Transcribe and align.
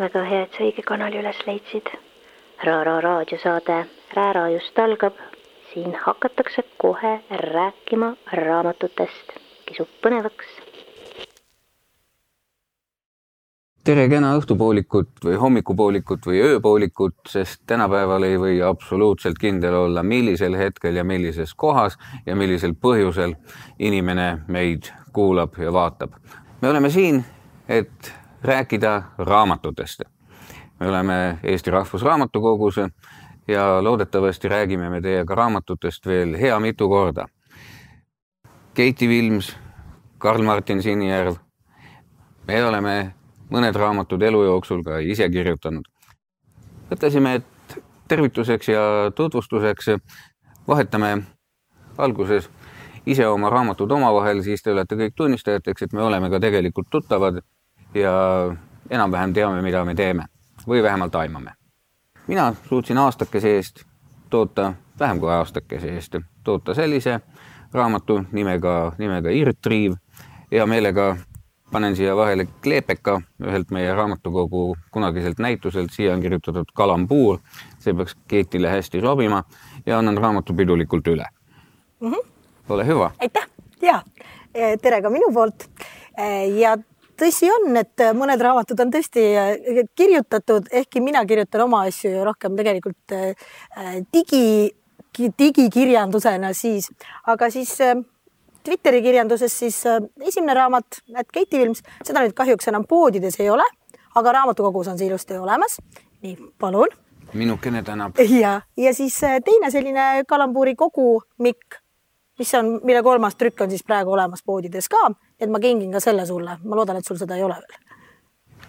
väga 0.00 0.22
hea, 0.24 0.44
et 0.46 0.56
sa 0.56 0.64
õige 0.64 0.82
kanali 0.86 1.20
üles 1.20 1.40
leidsid. 1.46 1.90
Raara 2.64 3.00
raadiosaade 3.04 3.84
Räära 4.16 4.48
just 4.48 4.78
algab. 4.78 5.14
siin 5.72 5.94
hakatakse 5.94 6.62
kohe 6.78 7.20
rääkima 7.30 8.16
raamatutest. 8.32 9.36
kisub 9.66 9.88
põnevaks. 10.02 10.46
tere 13.84 14.08
kena 14.08 14.32
õhtupoolikut 14.38 15.24
või 15.24 15.36
hommikupoolikut 15.36 16.26
või 16.26 16.40
ööpoolikut, 16.42 17.14
sest 17.28 17.62
tänapäeval 17.66 18.22
ei 18.22 18.36
või 18.38 18.62
absoluutselt 18.62 19.38
kindel 19.38 19.74
olla, 19.74 20.02
millisel 20.02 20.56
hetkel 20.56 20.96
ja 20.96 21.04
millises 21.04 21.54
kohas 21.54 21.98
ja 22.26 22.36
millisel 22.36 22.74
põhjusel 22.74 23.34
inimene 23.78 24.38
meid 24.48 24.92
kuulab 25.12 25.58
ja 25.58 25.72
vaatab. 25.72 26.10
me 26.62 26.68
oleme 26.68 26.90
siin, 26.90 27.24
et 27.68 28.19
rääkida 28.42 29.02
raamatutest. 29.18 30.02
me 30.80 30.88
oleme 30.88 31.38
Eesti 31.42 31.70
Rahvusraamatukogus 31.70 32.76
ja 33.48 33.84
loodetavasti 33.84 34.48
räägime 34.48 34.90
me 34.90 35.00
teiega 35.00 35.34
raamatutest 35.34 36.06
veel 36.06 36.38
hea 36.40 36.60
mitu 36.60 36.88
korda. 36.88 37.26
Keiti 38.74 39.08
Vilms, 39.08 39.56
Karl-Martin 40.18 40.82
Sinijärv. 40.82 41.34
me 42.46 42.64
oleme 42.64 43.14
mõned 43.50 43.74
raamatud 43.74 44.22
elu 44.22 44.44
jooksul 44.44 44.82
ka 44.82 44.98
ise 44.98 45.28
kirjutanud. 45.28 45.84
mõtlesime, 46.90 47.34
et 47.34 47.82
tervituseks 48.08 48.68
ja 48.68 48.80
tutvustuseks 49.14 49.86
vahetame 50.68 51.22
alguses 51.98 52.50
ise 53.06 53.26
oma 53.26 53.50
raamatud 53.50 53.90
omavahel, 53.90 54.42
siis 54.42 54.62
te 54.62 54.72
olete 54.72 54.96
kõik 54.96 55.14
tunnistajateks, 55.16 55.82
et 55.82 55.92
me 55.92 56.02
oleme 56.02 56.30
ka 56.30 56.40
tegelikult 56.40 56.90
tuttavad 56.90 57.40
ja 57.94 58.56
enam-vähem 58.90 59.32
teame, 59.32 59.62
mida 59.62 59.84
me 59.84 59.94
teeme 59.94 60.24
või 60.66 60.82
vähemalt 60.82 61.14
aimame. 61.14 61.52
mina 62.26 62.54
suutsin 62.68 62.98
aastakese 62.98 63.56
eest 63.56 63.82
toota, 64.30 64.72
vähem 64.98 65.20
kui 65.20 65.30
aastakese 65.30 65.94
eest 65.94 66.16
toota 66.44 66.74
sellise 66.74 67.20
raamatu 67.72 68.24
nimega, 68.32 68.92
nimega 68.98 69.30
Irtriiv. 69.30 69.94
hea 70.52 70.66
meelega 70.66 71.16
panen 71.72 71.96
siia 71.96 72.16
vahele 72.16 72.46
kleepeka 72.62 73.20
ühelt 73.42 73.70
meie 73.70 73.94
raamatukogu 73.94 74.76
kunagiselt 74.90 75.38
näituselt, 75.38 75.90
siia 75.92 76.14
on 76.14 76.20
kirjutatud 76.20 76.72
kalambuur, 76.74 77.38
see 77.78 77.94
peaks 77.94 78.16
Keetile 78.28 78.70
hästi 78.70 79.00
sobima 79.00 79.44
ja 79.86 79.98
annan 79.98 80.18
raamatu 80.18 80.54
pidulikult 80.54 81.06
üle 81.06 81.26
mm. 82.00 82.12
-hmm. 82.12 82.26
ole 82.68 82.86
hüva. 82.86 83.10
aitäh 83.20 83.46
ja 83.82 84.02
tere 84.82 85.02
ka 85.02 85.10
minu 85.10 85.32
poolt 85.34 85.70
ja 86.58 86.76
tõsi 87.20 87.48
on, 87.52 87.74
et 87.80 88.04
mõned 88.16 88.40
raamatud 88.42 88.80
on 88.84 88.92
tõesti 88.92 89.24
äh, 89.38 89.82
kirjutatud, 89.96 90.70
ehkki 90.72 91.02
mina 91.04 91.22
kirjutan 91.28 91.66
oma 91.66 91.84
asju 91.88 92.12
ju 92.14 92.24
rohkem 92.26 92.56
tegelikult 92.58 93.14
äh, 93.16 93.50
digi, 94.14 94.70
digikirjandusena 95.18 96.54
siis, 96.56 96.90
aga 97.30 97.50
siis 97.52 97.76
äh, 97.84 97.98
Twitteri 98.64 98.98
kirjanduses 99.00 99.54
siis 99.56 99.76
esimene 100.20 100.52
raamat, 100.52 100.98
At 101.16 101.30
Keiti 101.32 101.56
Films, 101.56 101.78
seda 102.04 102.20
nüüd 102.20 102.34
kahjuks 102.36 102.68
enam 102.68 102.84
poodides 102.88 103.38
ei 103.40 103.48
ole, 103.48 103.64
aga 104.20 104.34
raamatukogus 104.36 104.90
on 104.92 104.98
see 105.00 105.08
ilusti 105.08 105.38
olemas. 105.40 105.78
nii, 106.20 106.34
palun. 106.60 106.92
minukene 107.32 107.80
tänab. 107.82 108.20
ja, 108.42 108.58
ja 108.76 108.92
siis 108.94 109.16
teine 109.46 109.70
selline 109.72 110.26
kalambuuri 110.28 110.76
kogumikk, 110.76 111.80
mis 112.38 112.52
on, 112.54 112.68
mille 112.84 113.00
kolmas 113.02 113.40
trükk 113.40 113.64
on 113.64 113.72
siis 113.72 113.84
praegu 113.86 114.12
olemas 114.12 114.44
poodides 114.44 114.92
ka 114.92 115.08
et 115.40 115.50
ma 115.50 115.60
kingin 115.60 115.92
ka 115.92 116.00
selle 116.00 116.26
sulle, 116.26 116.58
ma 116.64 116.76
loodan, 116.76 116.98
et 117.00 117.06
sul 117.06 117.18
seda 117.20 117.36
ei 117.36 117.44
ole 117.44 117.56
veel. 117.60 117.78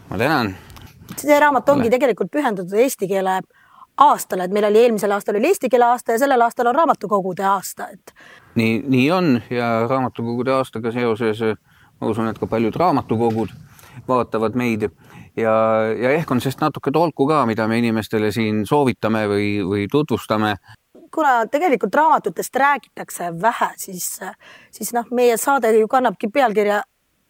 ma 0.09 0.17
tänan. 0.17 0.53
see 1.17 1.39
raamat 1.39 1.69
ongi 1.69 1.89
ole. 1.89 1.95
tegelikult 1.97 2.31
pühendatud 2.31 2.77
eesti 2.85 3.07
keele 3.07 3.41
aastale, 3.97 4.43
et 4.43 4.51
meil 4.51 4.69
oli 4.69 4.85
eelmisel 4.85 5.11
aastal 5.11 5.35
oli 5.35 5.51
eesti 5.51 5.69
keele 5.69 5.85
aasta 5.85 6.15
ja 6.15 6.23
sellel 6.23 6.41
aastal 6.41 6.71
on 6.71 6.75
raamatukogude 6.75 7.45
aasta, 7.45 7.89
et. 7.93 8.15
nii, 8.55 8.83
nii 8.87 9.11
on 9.11 9.41
ja 9.49 9.73
raamatukogude 9.87 10.51
aastaga 10.51 10.91
seoses 10.91 11.43
ma 12.01 12.09
usun, 12.09 12.27
et 12.31 12.39
ka 12.41 12.49
paljud 12.49 12.75
raamatukogud 12.75 13.53
vaatavad 14.07 14.55
meid 14.57 14.87
ja, 15.37 15.53
ja 15.93 16.13
ehk 16.15 16.31
on 16.31 16.41
sellest 16.41 16.63
natuke 16.63 16.91
tolku 16.93 17.27
ka, 17.29 17.43
mida 17.45 17.67
me 17.69 17.77
inimestele 17.81 18.31
siin 18.33 18.65
soovitame 18.67 19.27
või, 19.29 19.49
või 19.67 19.85
tutvustame 19.91 20.55
kuna 21.13 21.47
tegelikult 21.51 21.95
raamatutest 21.95 22.55
räägitakse 22.55 23.33
vähe, 23.41 23.69
siis, 23.77 24.19
siis 24.71 24.93
noh, 24.93 25.05
meie 25.11 25.37
saade 25.37 25.73
ju 25.77 25.87
kannabki 25.87 26.31
pealkirja 26.33 26.81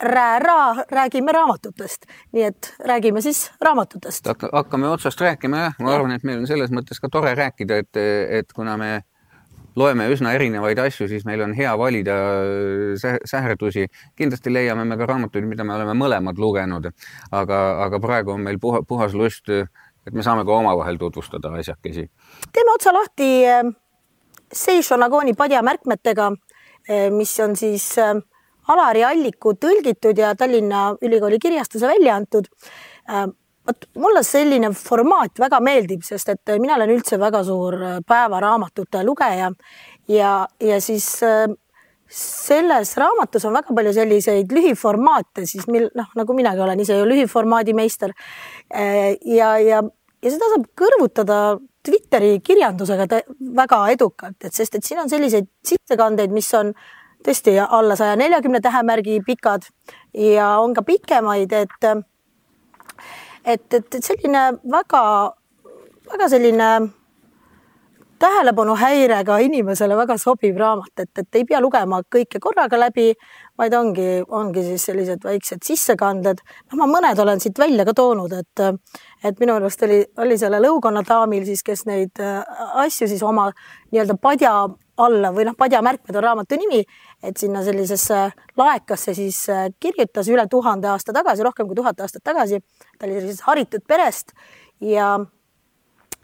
Räära, 0.02 0.86
räägime 0.90 1.32
raamatutest, 1.32 2.08
nii 2.34 2.44
et 2.44 2.72
räägime 2.90 3.22
siis 3.22 3.52
raamatutest. 3.62 4.26
hakkame 4.54 4.88
otsast 4.90 5.22
rääkima 5.22 5.58
jah, 5.58 5.76
ma 5.80 5.94
arvan, 5.94 6.16
et 6.16 6.24
meil 6.24 6.40
on 6.42 6.48
selles 6.50 6.72
mõttes 6.74 6.98
ka 6.98 7.10
tore 7.10 7.36
rääkida, 7.38 7.78
et, 7.84 8.00
et 8.40 8.54
kuna 8.54 8.78
me 8.82 9.04
loeme 9.76 10.08
üsna 10.10 10.34
erinevaid 10.34 10.80
asju, 10.82 11.08
siis 11.08 11.26
meil 11.26 11.44
on 11.46 11.54
hea 11.54 11.72
valida 11.78 12.16
sähredusi. 13.30 13.88
kindlasti 14.16 14.54
leiame 14.54 14.86
me 14.86 14.98
ka 14.98 15.06
raamatuid, 15.06 15.46
mida 15.46 15.64
me 15.64 15.76
oleme 15.76 15.94
mõlemad 15.94 16.42
lugenud, 16.42 16.90
aga, 17.32 17.62
aga 17.86 18.00
praegu 18.00 18.34
on 18.36 18.42
meil 18.42 18.60
puha, 18.60 18.82
puhas 18.88 19.14
lust 19.14 19.54
et 20.08 20.14
me 20.14 20.24
saame 20.26 20.46
ka 20.46 20.58
omavahel 20.58 20.98
tutvustada 20.98 21.52
asjakesi. 21.60 22.08
teeme 22.54 22.74
otsa 22.76 22.94
lahti 22.94 23.30
äh, 23.46 23.64
Seisho 24.54 24.98
Nagoni 24.98 25.34
padjamärkmetega, 25.34 26.32
äh, 26.90 27.10
mis 27.12 27.40
on 27.40 27.56
siis 27.56 27.98
äh, 27.98 28.16
Alari 28.68 29.04
Alliku 29.04 29.54
tõlgitud 29.54 30.18
ja 30.18 30.36
Tallinna 30.36 30.92
Ülikooli 31.02 31.40
kirjastuse 31.40 31.88
välja 31.88 32.16
antud. 32.16 32.46
vot 33.68 33.86
mulle 33.98 34.24
selline 34.24 34.70
formaat 34.74 35.40
väga 35.40 35.60
meeldib, 35.60 36.04
sest 36.04 36.30
et 36.30 36.52
mina 36.60 36.76
olen 36.76 36.94
üldse 36.94 37.20
väga 37.20 37.44
suur 37.44 37.76
päevaraamatute 38.08 39.04
lugeja 39.04 39.52
ja, 40.08 40.48
ja 40.60 40.80
siis 40.82 41.10
selles 42.12 42.98
raamatus 43.00 43.46
on 43.48 43.56
väga 43.56 43.76
palju 43.76 43.94
selliseid 43.96 44.52
lühiformaate, 44.52 45.46
siis 45.48 45.68
mil 45.72 45.88
noh, 45.96 46.10
nagu 46.20 46.36
minagi 46.36 46.60
olen 46.60 46.80
ise 46.84 46.98
ju 47.00 47.06
lühiformaadi 47.08 47.76
meister. 47.76 48.12
Äh, 48.74 49.18
ja, 49.26 49.58
ja, 49.60 49.82
ja 50.24 50.32
seda 50.32 50.48
saab 50.54 50.70
kõrvutada 50.80 51.60
Twitteri 51.82 52.36
kirjandusega 52.46 53.08
väga 53.58 53.80
edukalt, 53.96 54.38
et 54.46 54.54
sest 54.54 54.78
et 54.78 54.86
siin 54.86 55.02
on 55.02 55.10
selliseid 55.10 55.48
sissekandeid, 55.66 56.32
mis 56.32 56.48
on 56.54 56.76
tõesti 57.26 57.56
alla 57.62 57.98
saja 57.98 58.16
neljakümne 58.22 58.62
tähemärgi 58.62 59.20
pikad 59.26 59.66
ja 60.14 60.54
on 60.62 60.76
ka 60.78 60.86
pikemaid, 60.86 61.54
et 61.54 61.88
et, 63.46 63.74
et, 63.74 63.96
et 63.96 64.04
selline 64.06 64.44
väga, 64.72 65.04
väga 66.14 66.30
selline 66.30 66.70
tähelepanuhäirega 68.22 69.38
inimesele 69.46 69.96
väga 69.98 70.18
sobiv 70.22 70.58
raamat, 70.62 70.92
et, 71.04 71.10
et 71.18 71.40
ei 71.40 71.46
pea 71.50 71.62
lugema 71.64 72.02
kõike 72.16 72.42
korraga 72.44 72.80
läbi, 72.80 73.08
vaid 73.58 73.74
ongi, 73.78 74.10
ongi 74.28 74.64
siis 74.66 74.86
sellised 74.90 75.26
väiksed 75.26 75.64
sissekanded. 75.66 76.44
noh, 76.72 76.78
ma 76.82 76.88
mõned 76.90 77.20
olen 77.20 77.42
siit 77.42 77.60
välja 77.60 77.86
ka 77.88 77.96
toonud, 77.98 78.34
et, 78.38 78.64
et 79.24 79.42
minu 79.42 79.58
arust 79.58 79.84
oli, 79.88 80.04
oli 80.22 80.38
sellel 80.38 80.70
õukonna 80.70 81.04
daamil 81.08 81.46
siis, 81.50 81.64
kes 81.66 81.86
neid 81.90 82.22
äh, 82.22 82.40
asju 82.86 83.10
siis 83.10 83.24
oma 83.26 83.50
nii-öelda 83.92 84.18
padja 84.22 84.54
alla 85.02 85.32
või 85.34 85.48
noh, 85.48 85.58
padjamärkmed 85.58 86.16
on 86.16 86.26
raamatu 86.28 86.58
nimi, 86.62 86.82
et 87.24 87.38
sinna 87.38 87.64
sellisesse 87.66 88.24
laekasse 88.60 89.16
siis 89.18 89.44
äh, 89.50 89.70
kirjutas 89.82 90.30
üle 90.30 90.46
tuhande 90.52 90.92
aasta 90.94 91.16
tagasi, 91.16 91.46
rohkem 91.48 91.70
kui 91.70 91.80
tuhat 91.80 92.00
aastat 92.02 92.24
tagasi. 92.24 92.62
ta 92.98 93.08
oli 93.08 93.20
sellisest 93.20 93.48
haritud 93.50 93.88
perest 93.88 94.36
ja 94.82 95.16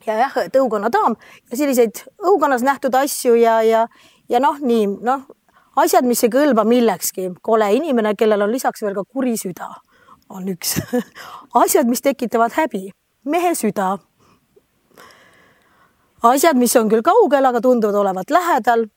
ja 0.07 0.17
jah, 0.23 0.37
et 0.45 0.55
õukonna 0.55 0.89
daam 0.93 1.17
ja 1.51 1.57
selliseid 1.59 2.03
õukonnas 2.23 2.63
nähtud 2.65 2.95
asju 2.95 3.35
ja, 3.39 3.59
ja, 3.65 3.85
ja 4.29 4.41
noh, 4.43 4.59
nii 4.63 4.87
noh, 5.05 5.25
asjad, 5.77 6.07
mis 6.07 6.23
ei 6.25 6.33
kõlba 6.33 6.65
millekski, 6.67 7.31
kole 7.45 7.69
inimene, 7.77 8.15
kellel 8.17 8.45
on 8.45 8.53
lisaks 8.53 8.83
veel 8.83 8.95
ka 8.97 9.05
kuri 9.05 9.35
süda, 9.39 9.69
on 10.33 10.49
üks. 10.51 10.77
Asjad, 11.63 11.87
mis 11.89 12.03
tekitavad 12.03 12.55
häbi, 12.57 12.89
mehe 13.25 13.53
süda. 13.55 13.97
asjad, 16.27 16.57
mis 16.57 16.75
on 16.75 16.89
küll 16.89 17.05
kaugel, 17.05 17.45
aga 17.45 17.61
tunduvad 17.61 17.95
olevat 17.95 18.29
lähedal. 18.33 18.87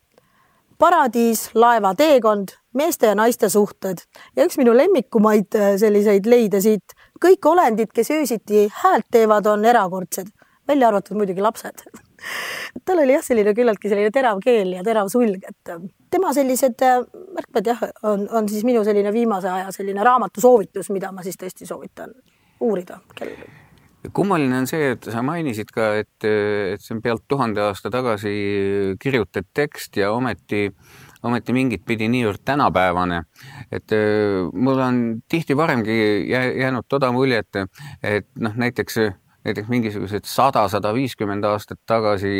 paradiis, 0.80 1.50
laevateekond, 1.54 2.54
meeste 2.72 3.06
ja 3.06 3.14
naiste 3.14 3.48
suhted. 3.52 3.98
Ja 4.36 4.46
üks 4.48 4.56
minu 4.56 4.72
lemmikumaid 4.72 5.52
äh, 5.54 5.74
selliseid 5.76 6.24
leide 6.24 6.60
siit, 6.64 6.94
kõik 7.20 7.44
olendid, 7.44 7.90
kes 7.92 8.10
öösiti 8.10 8.70
häält 8.72 9.04
teevad, 9.12 9.46
on 9.46 9.64
erakordsed 9.64 10.32
välja 10.70 10.90
arvatud 10.90 11.18
muidugi 11.18 11.44
lapsed. 11.44 11.84
Tal 12.86 13.02
oli 13.02 13.16
jah, 13.16 13.24
selline 13.24 13.54
küllaltki 13.56 13.90
selline 13.92 14.12
terav 14.14 14.42
keel 14.44 14.74
ja 14.76 14.84
terav 14.86 15.10
sulg, 15.12 15.44
et 15.46 15.72
äh, 15.72 15.80
tema 16.12 16.34
sellised 16.36 16.84
äh, 16.86 17.00
märkmed 17.38 17.72
jah, 17.72 17.86
on, 18.06 18.26
on 18.28 18.50
siis 18.50 18.66
minu 18.68 18.84
selline 18.86 19.12
viimase 19.14 19.50
aja 19.50 19.72
selline 19.74 20.04
raamatusoovitus, 20.06 20.92
mida 20.94 21.12
ma 21.14 21.26
siis 21.26 21.40
tõesti 21.40 21.68
soovitan 21.68 22.14
uurida 22.60 23.00
kellelegi. 23.16 23.58
Kummaline 24.16 24.62
on 24.62 24.66
see, 24.68 24.94
et 24.94 25.04
sa 25.12 25.20
mainisid 25.20 25.68
ka, 25.76 25.90
et, 26.00 26.24
et 26.24 26.80
see 26.80 26.94
on 26.96 27.02
pealt 27.04 27.26
tuhande 27.28 27.60
aasta 27.60 27.90
tagasi 27.92 28.30
kirjutatud 29.02 29.50
tekst 29.52 29.98
ja 30.00 30.08
ometi 30.16 30.70
ometi 31.26 31.52
mingit 31.52 31.82
pidi 31.84 32.08
niivõrd 32.08 32.40
tänapäevane, 32.48 33.22
et 33.72 33.92
mul 34.52 34.80
on 34.80 35.00
tihti 35.28 35.56
varemgi 35.56 35.96
jäänud 36.30 36.88
toda 36.88 37.10
muljet, 37.12 37.60
et 38.02 38.28
noh, 38.40 38.56
näiteks 38.56 38.96
näiteks 39.44 39.68
mingisugused 39.72 40.28
sada, 40.28 40.66
sada 40.68 40.92
viiskümmend 40.94 41.44
aastat 41.48 41.80
tagasi, 41.88 42.30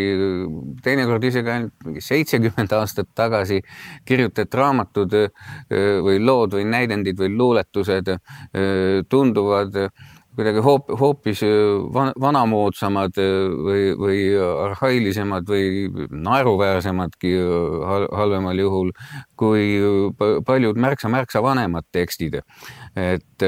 teinekord 0.84 1.24
isegi 1.24 1.52
ainult 1.54 1.86
mingi 1.86 2.02
seitsekümmend 2.04 2.74
aastat 2.76 3.08
tagasi 3.16 3.60
kirjutatud 4.08 4.58
raamatud 4.60 5.16
või 6.06 6.20
lood 6.20 6.58
või 6.58 6.66
näidendid 6.68 7.18
või 7.20 7.32
luuletused 7.36 8.12
tunduvad 9.08 9.80
kuidagi 10.36 10.62
hoop, 10.62 10.90
hoopis 11.00 11.42
vanamoodsamad 12.22 13.18
või, 13.66 13.82
või 13.98 14.20
arhailisemad 14.38 15.48
või 15.50 15.90
naeruväärsemadki 16.10 17.32
halvemal 18.14 18.62
juhul 18.62 18.92
kui 19.40 19.66
paljud 20.46 20.78
märksa-märksa 20.80 21.42
vanemad 21.42 21.88
tekstid. 21.92 22.40
et 22.96 23.46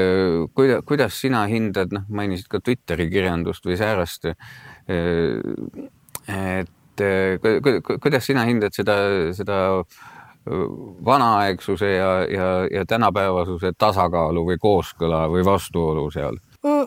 kuida-, 0.55 0.81
kuidas 0.85 1.19
sina 1.21 1.45
hindad, 1.47 1.93
noh, 1.95 2.07
mainisid 2.09 2.47
ka 2.51 2.59
Twitteri 2.59 3.09
kirjandust 3.09 3.65
või 3.65 3.77
säärast. 3.79 4.33
et 6.27 7.03
kuidas 8.03 8.25
sina 8.25 8.43
hindad 8.45 8.75
seda, 8.75 8.97
seda 9.33 9.59
vanaaegsuse 11.05 11.93
ja, 11.95 12.09
ja, 12.27 12.47
ja 12.71 12.85
tänapäevasuse 12.85 13.71
tasakaalu 13.77 14.43
või 14.51 14.57
kooskõla 14.59 15.29
või 15.31 15.45
vastuolu 15.47 16.09
seal 16.11 16.35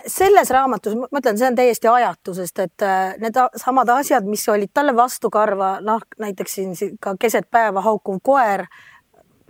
selles 0.06 0.50
raamatus, 0.50 0.94
ma 0.96 1.20
ütlen, 1.20 1.38
see 1.38 1.48
on 1.50 1.56
täiesti 1.58 1.88
ajatu, 1.90 2.34
sest 2.38 2.60
et 2.64 2.84
äh, 2.84 3.14
need 3.20 3.36
samad 3.60 3.90
asjad, 3.92 4.24
mis 4.28 4.46
olid 4.48 4.72
talle 4.74 4.94
vastukarva, 4.96 5.76
noh 5.84 6.04
näiteks 6.22 6.58
siin 6.58 6.96
ka 7.00 7.16
keset 7.20 7.50
päeva 7.52 7.82
haukuv 7.84 8.22
koer, 8.24 8.64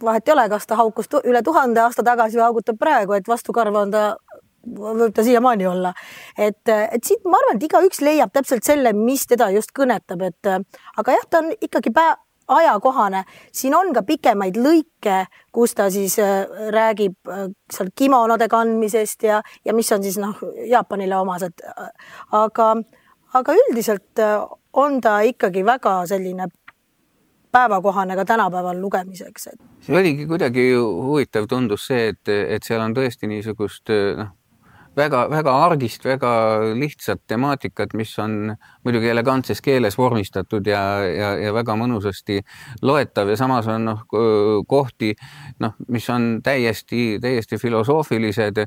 vahet 0.03 0.29
ei 0.29 0.35
ole, 0.35 0.49
kas 0.51 0.67
ta 0.67 0.79
haukus 0.81 1.09
üle 1.23 1.43
tuhande 1.47 1.81
aasta 1.85 2.03
tagasi 2.07 2.41
või 2.41 2.47
haugutab 2.49 2.81
praegu, 2.81 3.15
et 3.17 3.29
vastukarva 3.29 3.87
on 3.87 3.95
ta 3.95 4.05
võib 4.67 5.15
ta 5.15 5.23
siiamaani 5.23 5.67
olla. 5.71 5.93
et, 6.39 6.69
et 6.69 7.05
siit 7.05 7.23
ma 7.25 7.39
arvan, 7.39 7.57
et 7.61 7.69
igaüks 7.69 8.03
leiab 8.03 8.33
täpselt 8.35 8.67
selle, 8.67 8.93
mis 8.99 9.27
teda 9.31 9.51
just 9.55 9.71
kõnetab, 9.77 10.27
et 10.27 10.51
aga 10.51 11.15
jah, 11.15 11.27
ta 11.31 11.45
on 11.45 11.53
ikkagi 11.55 11.95
pä 11.95 12.09
ajakohane. 12.49 13.25
siin 13.53 13.75
on 13.75 13.93
ka 13.95 14.03
pikemaid 14.03 14.57
lõike, 14.57 15.27
kus 15.53 15.75
ta 15.75 15.91
siis 15.91 16.19
äh, 16.19 16.47
räägib 16.73 17.17
äh, 17.29 17.49
seal 17.73 17.91
kimonode 17.95 18.49
kandmisest 18.49 19.23
ja, 19.23 19.43
ja 19.65 19.75
mis 19.75 19.93
on 19.93 20.03
siis 20.03 20.19
noh, 20.19 20.37
Jaapanile 20.71 21.17
omased. 21.17 21.65
aga, 22.33 22.77
aga 23.35 23.59
üldiselt 23.63 24.23
äh, 24.23 24.39
on 24.73 25.01
ta 25.01 25.21
ikkagi 25.21 25.65
väga 25.65 25.99
selline 26.07 26.49
päevakohane 27.53 28.17
ka 28.17 28.25
tänapäeval 28.25 28.81
lugemiseks. 28.81 29.49
see 29.81 29.99
oligi 29.99 30.27
kuidagi 30.27 30.73
huvitav, 30.77 31.47
tundus 31.49 31.87
see, 31.87 32.09
et, 32.09 32.29
et 32.29 32.63
seal 32.63 32.81
on 32.81 32.95
tõesti 32.95 33.31
niisugust 33.31 33.95
noh 34.17 34.35
väga-väga 34.97 35.53
argist, 35.67 36.05
väga 36.05 36.31
lihtsat 36.77 37.21
temaatikat, 37.29 37.95
mis 37.95 38.15
on 38.23 38.57
muidugi 38.87 39.11
elegantses 39.11 39.61
keeles 39.65 39.99
vormistatud 39.99 40.67
ja, 40.67 40.83
ja, 41.05 41.33
ja 41.43 41.53
väga 41.57 41.77
mõnusasti 41.79 42.39
loetav 42.87 43.33
ja 43.33 43.37
samas 43.39 43.69
on 43.73 43.89
noh, 43.91 44.05
kohti 44.69 45.13
noh, 45.63 45.75
mis 45.93 46.07
on 46.13 46.29
täiesti, 46.45 47.19
täiesti 47.23 47.59
filosoofilised. 47.59 48.63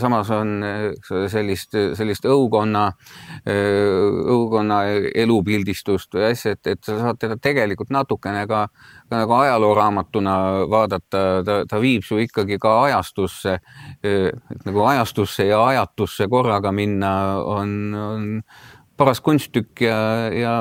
samas 0.00 0.30
on 0.34 0.64
sellist, 1.28 1.76
sellist 1.96 2.26
õukonna, 2.28 2.86
õukonna 4.36 4.80
elupildistust 5.24 6.14
või 6.14 6.30
asja, 6.30 6.54
et, 6.56 6.66
et 6.74 6.84
sa 6.84 6.98
saad 7.00 7.20
teda 7.20 7.36
tegelikult 7.40 7.90
natukene 7.94 8.46
ka 8.50 8.66
nagu 9.10 9.32
ajalooraamatuna 9.32 10.34
vaadata, 10.70 11.22
ta, 11.44 11.60
ta 11.68 11.80
viib 11.82 12.04
su 12.06 12.20
ikkagi 12.22 12.58
ka 12.62 12.76
ajastusse, 12.84 13.56
nagu 14.64 14.84
ajastusse 14.86 15.48
ja 15.48 15.62
ajatusse 15.66 16.28
korraga 16.30 16.72
minna 16.72 17.12
on, 17.42 17.72
on 17.94 18.28
paras 19.00 19.22
kunstitükk 19.24 19.84
ja, 19.86 19.96
ja 20.34 20.52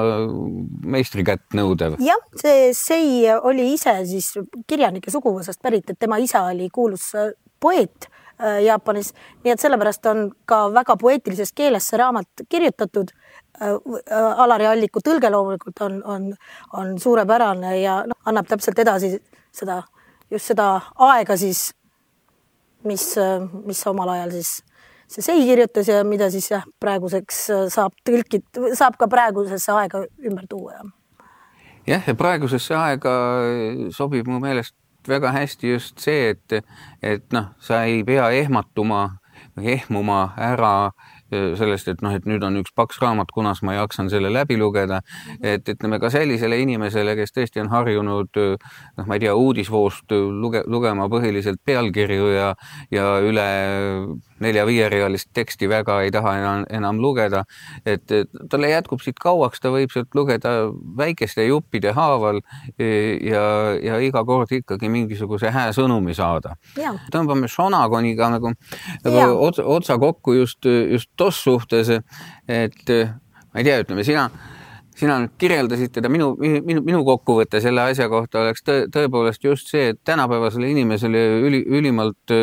meistrikätt 0.85 1.57
nõudev. 1.57 1.99
jah, 2.03 2.23
see 2.39 2.71
Sei 2.77 3.27
oli 3.35 3.73
ise 3.75 3.97
siis 4.07 4.31
kirjanike 4.67 5.11
suguvõsast 5.11 5.61
pärit, 5.61 5.91
et 5.91 5.99
tema 5.99 6.21
isa 6.23 6.45
oli 6.47 6.69
kuulus 6.73 7.11
poeet 7.59 8.07
äh, 8.39 8.61
Jaapanis, 8.63 9.11
nii 9.43 9.53
et 9.53 9.61
sellepärast 9.61 10.07
on 10.11 10.29
ka 10.49 10.65
väga 10.73 10.95
poeetilises 10.99 11.51
keeles 11.55 11.91
see 11.91 11.99
raamat 11.99 12.47
kirjutatud 12.49 13.11
Äh, 13.61 13.75
äh, 14.11 14.39
Alari 14.39 14.67
Alliku 14.69 15.01
tõlge 15.03 15.27
loomulikult 15.33 15.81
on, 15.83 15.97
on, 16.07 16.27
on 16.79 16.93
suurepärane 17.01 17.73
ja 17.81 17.97
noh, 18.07 18.15
annab 18.29 18.47
täpselt 18.47 18.79
edasi 18.79 19.17
seda, 19.51 19.81
just 20.31 20.53
seda 20.53 20.67
aega 21.09 21.35
siis, 21.39 21.65
mis, 22.87 23.03
mis 23.67 23.81
omal 23.91 24.13
ajal 24.13 24.31
siis 24.37 24.53
see 25.09 25.25
Sei 25.25 25.45
kirjutas 25.47 25.89
ja 25.89 26.03
mida 26.05 26.29
siis 26.29 26.51
jah, 26.51 26.65
praeguseks 26.79 27.45
saab 27.73 27.95
tõlkid, 28.05 28.45
saab 28.77 28.97
ka 28.99 29.09
praegusesse 29.09 29.73
aega 29.73 30.03
ümber 30.25 30.45
tuua 30.49 30.75
ja. 30.77 30.83
jah, 31.95 32.03
ja 32.07 32.15
praegusesse 32.15 32.75
aega 32.77 33.15
sobib 33.95 34.29
mu 34.29 34.39
meelest 34.43 34.75
väga 35.09 35.31
hästi 35.33 35.71
just 35.73 35.99
see, 36.03 36.35
et, 36.35 36.59
et 37.01 37.25
noh, 37.33 37.53
sa 37.63 37.83
ei 37.89 38.03
pea 38.05 38.29
ehmatuma 38.37 39.05
või 39.57 39.73
ehmuma 39.77 40.33
ära 40.37 40.91
sellest, 41.31 41.87
et 41.91 42.01
noh, 42.05 42.13
et 42.15 42.25
nüüd 42.29 42.43
on 42.45 42.59
üks 42.61 42.73
paks 42.75 42.99
raamat, 43.01 43.31
kunas 43.33 43.61
ma 43.65 43.75
jaksan 43.77 44.09
selle 44.09 44.31
läbi 44.33 44.57
lugeda. 44.57 45.01
et 45.41 45.67
ütleme 45.69 45.99
ka 45.99 46.09
sellisele 46.09 46.59
inimesele, 46.59 47.15
kes 47.15 47.35
tõesti 47.35 47.61
on 47.63 47.69
harjunud 47.69 48.39
noh, 48.39 49.05
ma 49.05 49.17
ei 49.17 49.25
tea, 49.25 49.35
uudisvoost 49.35 50.11
luge, 50.11 50.63
lugema 50.67 51.09
põhiliselt 51.09 51.61
pealkirju 51.65 52.31
ja, 52.33 52.53
ja 52.91 53.05
üle 53.25 53.47
nelja-viierealist 54.39 55.29
teksti 55.35 55.69
väga 55.69 55.99
ei 56.05 56.11
taha 56.11 56.35
enam, 56.39 56.65
enam 56.69 57.01
lugeda. 57.01 57.43
et 57.85 58.07
talle 58.49 58.69
jätkub 58.69 59.01
siit 59.03 59.19
kauaks, 59.19 59.59
ta 59.59 59.71
võib 59.73 59.91
sealt 59.93 60.15
lugeda 60.15 60.53
väikeste 60.97 61.45
juppide 61.47 61.91
haaval 61.95 62.41
ja, 62.79 63.43
ja 63.83 63.99
iga 64.03 64.23
kord 64.25 64.51
ikkagi 64.55 64.89
mingisuguse 64.91 65.51
hää 65.51 65.73
sõnumi 65.75 66.15
saada. 66.15 66.55
tõmbame 67.13 67.49
Shonagoniga 67.51 68.29
nagu, 68.35 68.53
nagu 69.05 69.39
otsa, 69.47 69.65
otsa 69.65 69.99
kokku 69.99 70.33
just, 70.39 70.65
just 70.65 71.09
tos 71.19 71.43
suhtes, 71.43 71.91
et 72.47 72.95
ma 72.95 73.61
ei 73.61 73.67
tea, 73.67 73.81
ütleme 73.83 74.07
sina 74.07 74.29
sina 74.99 75.15
nüüd 75.21 75.35
kirjeldasid 75.39 75.93
teda, 75.95 76.09
minu, 76.11 76.31
minu, 76.39 76.81
minu 76.85 77.01
kokkuvõte 77.07 77.61
selle 77.63 77.85
asja 77.91 78.09
kohta 78.11 78.41
oleks 78.43 78.63
tõ, 78.65 78.75
tõepoolest 78.93 79.45
just 79.45 79.71
see, 79.71 79.93
et 79.93 79.99
tänapäevasele 80.07 80.69
inimesele 80.73 81.21
üli, 81.47 81.61
ülimalt 81.79 82.33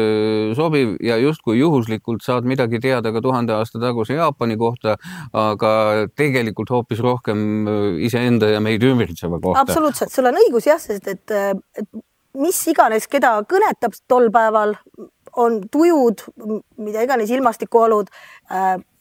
sobiv 0.57 0.97
ja 1.05 1.19
justkui 1.21 1.59
juhuslikult 1.61 2.25
saad 2.25 2.49
midagi 2.49 2.81
teada 2.83 3.13
ka 3.15 3.23
tuhande 3.25 3.57
aasta 3.57 3.81
taguse 3.83 4.17
Jaapani 4.17 4.57
kohta, 4.61 4.97
aga 5.37 5.73
tegelikult 6.17 6.73
hoopis 6.73 7.03
rohkem 7.05 7.69
iseenda 8.07 8.51
ja 8.55 8.63
meid 8.65 8.85
ümbritseva 8.87 9.41
kohta. 9.41 9.67
absoluutselt, 9.67 10.15
sul 10.15 10.31
on 10.31 10.41
õigus 10.41 10.71
jah, 10.71 10.81
sest 10.81 11.13
et, 11.13 11.37
et 11.77 11.91
mis 12.37 12.63
iganes, 12.73 13.09
keda 13.11 13.37
kõnetab 13.49 13.97
tol 14.09 14.31
päeval, 14.33 14.77
on 15.37 15.61
tujud, 15.73 16.25
mida 16.81 17.05
iganes 17.05 17.31
ilmastikuolud, 17.35 18.11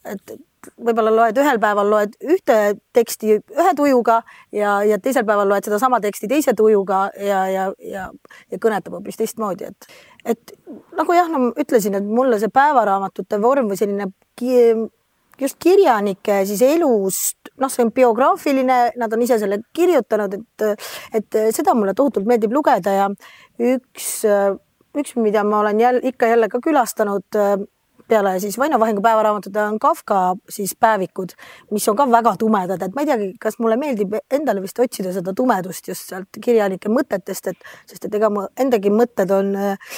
et 0.05 0.35
võib-olla 0.81 1.11
loed 1.13 1.37
ühel 1.39 1.59
päeval 1.61 1.89
loed 1.91 2.15
ühte 2.25 2.57
teksti 2.95 3.37
ühe 3.37 3.73
tujuga 3.77 4.19
ja, 4.55 4.79
ja 4.87 4.97
teisel 5.01 5.25
päeval 5.27 5.49
loed 5.51 5.67
sedasama 5.67 5.99
teksti 6.03 6.29
teise 6.31 6.55
tujuga 6.57 7.05
ja, 7.21 7.45
ja, 7.51 7.67
ja, 7.85 8.07
ja 8.51 8.61
kõnetab 8.61 8.97
hoopis 8.97 9.19
teistmoodi, 9.19 9.69
et, 9.69 9.89
et 10.33 10.55
nagu 10.97 11.17
jah, 11.17 11.29
no 11.31 11.51
ütlesin, 11.53 11.97
et 11.99 12.09
mulle 12.09 12.39
see 12.41 12.51
päevaraamatute 12.53 13.41
vorm 13.43 13.71
või 13.71 13.79
selline 13.79 14.09
just 15.41 15.57
kirjanike 15.61 16.41
siis 16.47 16.61
elust, 16.65 17.51
noh, 17.61 17.71
see 17.71 17.85
on 17.85 17.91
biograafiline, 17.95 18.79
nad 18.99 19.15
on 19.15 19.25
ise 19.25 19.39
selle 19.41 19.59
kirjutanud, 19.75 20.37
et, 20.39 20.87
et 21.19 21.41
seda 21.55 21.75
mulle 21.77 21.95
tohutult 21.97 22.27
meeldib 22.29 22.55
lugeda 22.55 22.93
ja 22.95 23.09
üks, 23.75 24.23
üks, 25.01 25.15
mida 25.19 25.43
ma 25.43 25.59
olen 25.59 25.79
jälle 25.79 26.01
ikka 26.03 26.27
jälle 26.31 26.49
ka 26.49 26.59
külastanud 26.63 27.25
peale 28.07 28.39
siis 28.39 28.57
Vaino 28.57 28.79
Vahingu 28.79 29.01
päevaraamatute 29.01 29.61
on 29.61 29.79
Kafka 29.79 30.35
siis 30.49 30.75
päevikud, 30.79 31.33
mis 31.71 31.89
on 31.89 31.95
ka 31.95 32.05
väga 32.11 32.35
tumedad, 32.39 32.81
et 32.81 32.95
ma 32.95 33.01
ei 33.01 33.09
teagi, 33.09 33.29
kas 33.41 33.57
mulle 33.59 33.77
meeldib 33.81 34.13
endale 34.31 34.61
vist 34.61 34.79
otsida 34.79 35.13
seda 35.13 35.33
tumedust 35.33 35.87
just 35.89 36.11
sealt 36.11 36.39
kirjanike 36.41 36.91
mõtetest, 36.91 37.49
et 37.51 37.69
sest 37.89 38.05
et 38.05 38.17
ega 38.19 38.29
mu 38.29 38.45
endagi 38.61 38.91
mõtted 38.93 39.33
on 39.33 39.53
äh, 39.57 39.95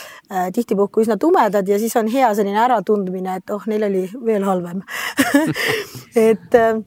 tihtipuhku 0.56 1.04
üsna 1.04 1.18
tumedad 1.20 1.68
ja 1.68 1.80
siis 1.80 1.96
on 2.00 2.12
hea 2.12 2.32
selline 2.38 2.62
äratundmine, 2.64 3.40
et 3.42 3.56
oh, 3.56 3.68
neil 3.68 3.88
oli 3.90 4.06
veel 4.26 4.48
halvem 4.48 4.84
et 6.30 6.56
äh, 6.56 6.80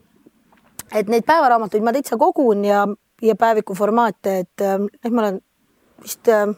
et 0.95 1.12
neid 1.12 1.29
päevaraamatuid 1.29 1.85
ma 1.85 1.95
täitsa 1.95 2.19
kogun 2.19 2.64
ja, 2.64 2.87
ja 3.23 3.37
päeviku 3.37 3.76
formaate, 3.76 4.40
et 4.47 4.64
äh, 4.67 4.79
noh, 4.81 5.12
ma 5.12 5.26
olen 5.26 5.40
vist 6.00 6.33
äh, 6.33 6.49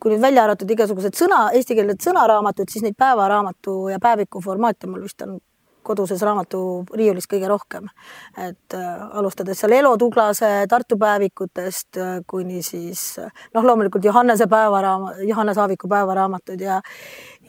kui 0.00 0.14
nüüd 0.14 0.22
välja 0.22 0.46
arvatud 0.46 0.70
igasugused 0.70 1.16
sõna, 1.18 1.50
eestikeelsed 1.56 2.00
sõnaraamatud, 2.08 2.70
siis 2.72 2.84
neid 2.86 2.96
päevaraamatu 2.98 3.76
ja 3.92 4.00
päeviku 4.02 4.42
formaate 4.44 4.88
mul 4.90 5.04
vist 5.04 5.22
on 5.26 5.38
koduses 5.82 6.22
raamaturiiulis 6.22 7.28
kõige 7.30 7.48
rohkem. 7.48 7.88
et 8.36 8.74
äh, 8.74 9.16
alustades 9.16 9.60
seal 9.60 9.72
Elo 9.72 9.96
Tuglase 9.96 10.66
Tartu 10.68 10.98
päevikutest 10.98 11.96
äh, 11.96 12.18
kuni 12.26 12.62
siis 12.62 13.18
noh, 13.54 13.64
loomulikult 13.64 14.04
Johannese 14.04 14.46
päevaraamat, 14.46 15.22
Johannes 15.28 15.58
Aaviku 15.58 15.88
päevaraamatud 15.88 16.60
ja 16.60 16.80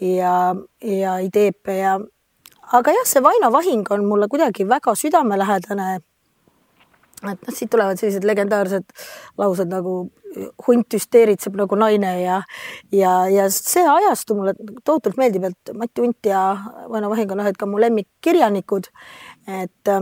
ja, 0.01 0.55
ja 0.81 1.17
Ideepe 1.19 1.77
ja 1.77 1.99
aga 2.71 2.95
jah, 2.95 3.05
see 3.05 3.23
Vaino 3.23 3.51
vahing 3.51 3.91
on 3.91 4.05
mulle 4.05 4.27
kuidagi 4.31 4.67
väga 4.67 4.95
südamelähedane 4.95 5.99
et 7.21 7.45
noh, 7.45 7.53
siit 7.53 7.69
tulevad 7.71 7.99
sellised 7.99 8.25
legendaarsed 8.25 8.95
laused 9.37 9.69
nagu 9.69 9.95
hunt 10.67 10.95
hüsteeritseb 10.95 11.57
nagu 11.59 11.77
naine 11.79 12.13
ja 12.21 12.39
ja, 12.91 13.11
ja 13.29 13.49
see 13.53 13.83
ajastu 13.87 14.37
mulle 14.37 14.55
tohutult 14.87 15.19
meeldib, 15.19 15.49
et 15.51 15.73
Mati 15.77 16.05
Unt 16.05 16.25
ja 16.25 16.41
Vaino 16.89 17.11
Vahing 17.11 17.35
on 17.35 17.43
ühed 17.43 17.59
ka 17.59 17.69
mu 17.69 17.81
lemmikkirjanikud. 17.81 18.89
et, 19.47 19.93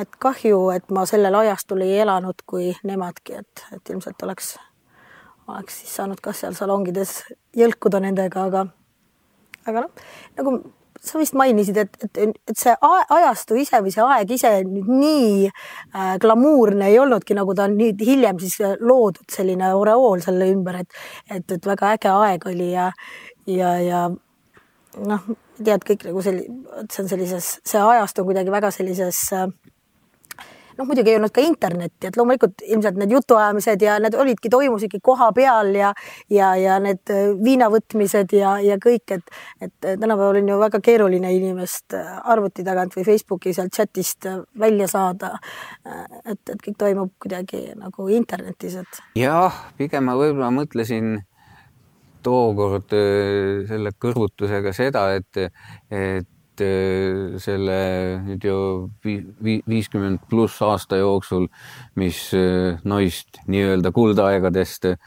et 0.00 0.18
kahju, 0.18 0.60
et 0.74 0.90
ma 0.90 1.06
sellel 1.06 1.34
ajastul 1.42 1.84
ei 1.84 2.00
elanud 2.04 2.44
kui 2.46 2.72
nemadki, 2.84 3.40
et, 3.42 3.66
et 3.76 3.94
ilmselt 3.94 4.22
oleks, 4.22 4.54
oleks 5.48 5.82
siis 5.82 5.96
saanud 6.00 6.20
ka 6.22 6.32
seal 6.36 6.56
salongides 6.58 7.18
jõlkuda 7.56 8.00
nendega, 8.00 8.48
aga 8.48 8.66
aga 9.68 9.84
noh, 9.84 10.06
nagu 10.38 10.56
sa 11.02 11.18
vist 11.18 11.34
mainisid, 11.38 11.78
et, 11.82 11.96
et, 12.06 12.36
et 12.48 12.58
see 12.58 12.74
ajastu 12.82 13.58
ise 13.58 13.80
või 13.82 13.92
see 13.94 14.04
aeg 14.06 14.34
ise 14.36 14.52
nüüd 14.68 14.90
nii 14.90 15.48
äh, 15.48 16.12
glamuurne 16.22 16.90
ei 16.92 16.98
olnudki, 17.02 17.34
nagu 17.38 17.56
ta 17.58 17.66
on 17.66 17.74
nüüd 17.78 18.02
hiljem 18.06 18.38
siis 18.42 18.60
äh, 18.62 18.76
loodud 18.80 19.26
selline 19.32 19.72
oreool 19.78 20.22
selle 20.24 20.50
ümber, 20.52 20.82
et, 20.84 21.00
et, 21.30 21.56
et 21.56 21.66
väga 21.72 21.94
äge 21.96 22.12
aeg 22.12 22.46
oli 22.52 22.70
ja, 22.74 22.90
ja, 23.50 23.74
ja 23.82 24.04
noh, 25.10 25.26
tead 25.58 25.86
kõik 25.88 26.06
nagu 26.10 26.22
selline, 26.24 26.86
see 26.86 27.02
on 27.04 27.10
sellises, 27.10 27.52
see 27.66 27.82
ajastu 27.82 28.22
on 28.22 28.30
kuidagi 28.30 28.54
väga 28.54 28.70
sellises 28.74 29.24
äh, 29.34 29.48
noh, 30.78 30.86
muidugi 30.86 31.12
ei 31.12 31.18
olnud 31.18 31.32
ka 31.34 31.44
internetti, 31.44 32.08
et 32.08 32.16
loomulikult 32.18 32.64
ilmselt 32.66 32.98
need 33.00 33.12
jutuajamised 33.14 33.84
ja 33.84 33.98
need 34.02 34.16
olidki, 34.18 34.50
toimusidki 34.52 35.00
koha 35.04 35.30
peal 35.36 35.72
ja 35.76 35.92
ja, 36.30 36.52
ja 36.56 36.78
need 36.82 37.12
äh, 37.12 37.32
viinavõtmised 37.44 38.34
ja, 38.36 38.56
ja 38.62 38.78
kõik, 38.82 39.16
et 39.16 39.32
et 39.62 39.74
tänapäeval 39.82 40.40
on 40.42 40.52
ju 40.52 40.58
väga 40.60 40.80
keeruline 40.84 41.32
inimest 41.36 41.96
äh, 41.98 42.14
arvuti 42.32 42.64
tagant 42.64 42.96
või 42.96 43.06
Facebooki 43.06 43.54
sealt 43.54 43.74
chatist 43.76 44.26
äh, 44.26 44.40
välja 44.58 44.88
saada. 44.88 45.32
et, 46.24 46.40
et 46.48 46.60
kõik 46.64 46.76
toimub 46.78 47.12
kuidagi 47.20 47.72
nagu 47.76 48.08
internetis, 48.12 48.76
et. 48.82 49.02
jah, 49.18 49.54
pigem 49.78 50.04
ma 50.06 50.16
võib-olla 50.18 50.50
mõtlesin 50.54 51.16
tookord 52.22 52.92
selle 53.66 53.90
kõrvutusega 53.98 54.72
seda, 54.76 55.08
et, 55.18 55.40
et 55.90 56.28
et 56.60 57.40
selle 57.40 57.76
nüüd 58.26 58.44
ju 58.44 58.56
viiskümmend 59.68 60.20
pluss 60.28 60.60
aasta 60.62 60.98
jooksul, 61.00 61.48
mis 61.96 62.18
äh, 62.36 62.78
noist 62.84 63.40
nii-öelda 63.48 63.92
kuldaegadest 63.94 64.90
äh, 64.92 64.98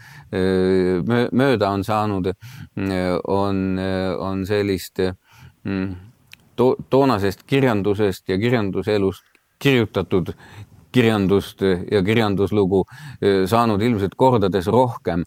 mööda 1.32 1.70
on 1.70 1.86
saanud, 1.86 2.32
on, 3.30 3.64
on 4.20 4.46
sellist 4.46 5.02
mm, 5.64 5.90
to 6.58 6.76
toonasest 6.90 7.46
kirjandusest 7.48 8.30
ja 8.30 8.40
kirjanduselust 8.42 9.24
kirjutatud 9.60 10.34
kirjandust 10.96 11.60
ja 11.92 12.00
kirjanduslugu 12.08 12.86
saanud 13.52 13.82
ilmselt 13.84 14.14
kordades 14.16 14.70
rohkem 14.72 15.26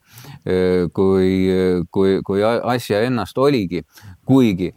kui, 0.97 1.33
kui, 1.93 2.15
kui 2.25 2.45
asja 2.45 3.03
ennast 3.05 3.37
oligi, 3.39 3.83
kuigi 4.25 4.71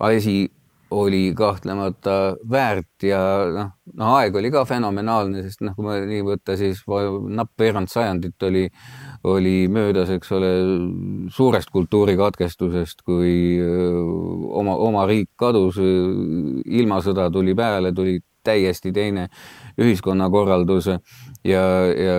asi 0.00 0.48
oli 0.90 1.32
kahtlemata 1.36 2.36
väärt 2.50 3.04
ja 3.06 3.20
noh, 3.54 3.70
no 3.94 4.14
aeg 4.16 4.36
oli 4.40 4.50
ka 4.52 4.64
fenomenaalne, 4.68 5.44
sest 5.46 5.62
noh, 5.64 5.74
kui 5.76 5.86
ma 5.86 5.98
nii 6.06 6.22
võtta, 6.26 6.56
siis 6.58 6.82
napp 6.86 7.54
veerand 7.60 7.90
sajandit 7.90 8.48
oli, 8.48 8.64
oli 9.30 9.54
möödas, 9.72 10.10
eks 10.14 10.32
ole, 10.36 10.50
suurest 11.34 11.70
kultuurikatkestusest, 11.74 13.04
kui 13.06 13.34
oma, 13.60 14.74
oma 14.76 15.06
riik 15.10 15.30
kadus, 15.38 15.78
ilmasõda 15.80 17.30
tuli 17.30 17.54
peale, 17.58 17.94
tuli 17.94 18.18
täiesti 18.44 18.92
teine 18.92 19.28
ühiskonnakorraldus 19.80 20.88
ja, 21.44 21.62
ja 21.94 22.16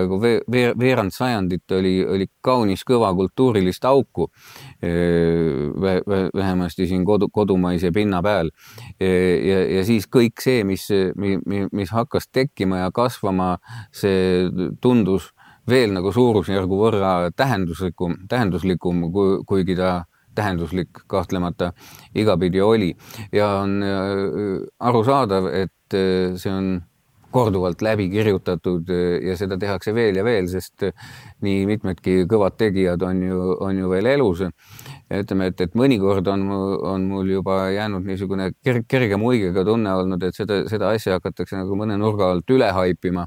veer, 0.50 0.74
veerand 0.78 1.14
sajandit 1.14 1.70
oli, 1.76 1.94
oli 2.06 2.26
kaunis 2.44 2.84
kõva 2.88 3.12
kultuurilist 3.16 3.84
auku 3.84 4.28
vähemasti 6.34 6.86
siin 6.90 7.04
kodu, 7.06 7.28
kodumaise 7.32 7.92
pinna 7.94 8.22
peal. 8.22 8.50
ja, 9.00 9.60
ja 9.76 9.84
siis 9.86 10.08
kõik 10.10 10.42
see, 10.42 10.64
mis, 10.64 10.88
mis 11.72 11.94
hakkas 11.94 12.28
tekkima 12.32 12.82
ja 12.84 12.90
kasvama, 12.94 13.56
see 13.94 14.48
tundus 14.80 15.30
veel 15.68 15.92
nagu 15.94 16.12
suurusjärgu 16.12 16.78
võrra 16.78 17.12
tähenduslikum, 17.36 18.24
tähenduslikum, 18.28 19.04
kuigi 19.46 19.76
ta 19.78 20.02
tähenduslik 20.34 21.04
kahtlemata 21.06 21.74
igapidi 22.16 22.60
oli 22.64 22.94
ja 23.32 23.48
on 23.60 23.82
arusaadav, 24.80 25.50
et 25.52 25.96
see 26.40 26.52
on 26.52 26.78
korduvalt 27.32 27.82
läbi 27.82 28.08
kirjutatud 28.12 28.90
eh, 28.92 29.18
ja 29.26 29.36
seda 29.40 29.58
tehakse 29.60 29.94
veel 29.96 30.18
ja 30.20 30.24
veel, 30.26 30.48
sest 30.50 30.86
eh, 30.88 30.94
nii 31.44 31.64
mitmedki 31.70 32.22
kõvad 32.30 32.56
tegijad 32.60 33.02
on 33.06 33.22
ju, 33.26 33.40
on 33.60 33.82
ju 33.82 33.90
veel 33.90 34.10
elus. 34.12 34.44
ütleme, 35.12 35.50
et, 35.52 35.60
et 35.60 35.74
mõnikord 35.78 36.28
on, 36.32 36.46
on 36.88 37.04
mul 37.10 37.30
juba 37.30 37.68
jäänud 37.74 38.06
niisugune 38.08 38.52
kerge, 38.64 38.84
kerge 38.88 39.18
muigega 39.20 39.64
tunne 39.64 39.92
olnud, 40.02 40.22
et 40.22 40.36
seda, 40.36 40.62
seda 40.70 40.92
asja 40.96 41.18
hakatakse 41.18 41.56
nagu 41.56 41.76
mõne 41.76 41.98
nurga 42.00 42.30
alt 42.32 42.50
üle 42.50 42.70
haipima. 42.72 43.26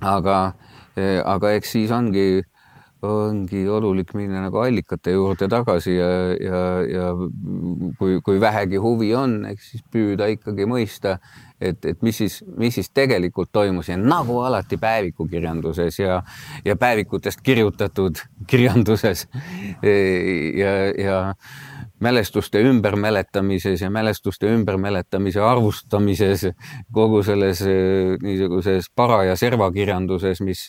aga, 0.00 0.52
eh, 0.96 1.20
aga 1.24 1.52
eks 1.58 1.76
siis 1.76 1.90
ongi 1.90 2.42
ongi 3.02 3.62
olulik 3.70 4.10
minna 4.18 4.40
nagu 4.42 4.58
allikate 4.58 5.12
juurde 5.14 5.46
tagasi 5.50 5.94
ja, 5.94 6.08
ja, 6.42 6.62
ja 6.90 7.10
kui, 7.98 8.18
kui 8.26 8.40
vähegi 8.42 8.80
huvi 8.82 9.12
on, 9.14 9.44
eks 9.52 9.70
siis 9.72 9.84
püüda 9.92 10.26
ikkagi 10.32 10.66
mõista, 10.66 11.18
et, 11.60 11.84
et 11.86 12.02
mis 12.02 12.18
siis, 12.18 12.40
mis 12.58 12.74
siis 12.74 12.90
tegelikult 12.90 13.52
toimus 13.54 13.92
ja 13.92 13.98
nagu 14.00 14.40
alati 14.42 14.80
päevikukirjanduses 14.82 16.00
ja, 16.02 16.22
ja 16.64 16.76
päevikutest 16.76 17.42
kirjutatud 17.46 18.18
kirjanduses. 18.50 19.28
Ja, 20.58 20.72
ja 20.98 21.18
mälestuste 22.00 22.60
ümbermäletamises 22.62 23.80
ja 23.80 23.90
mälestuste 23.90 24.46
ümbermäletamise 24.54 25.40
arvustamises, 25.42 26.46
kogu 26.94 27.22
selles 27.26 27.62
niisuguses 28.22 28.90
para- 28.94 29.24
ja 29.24 29.36
servakirjanduses, 29.36 30.40
mis 30.40 30.68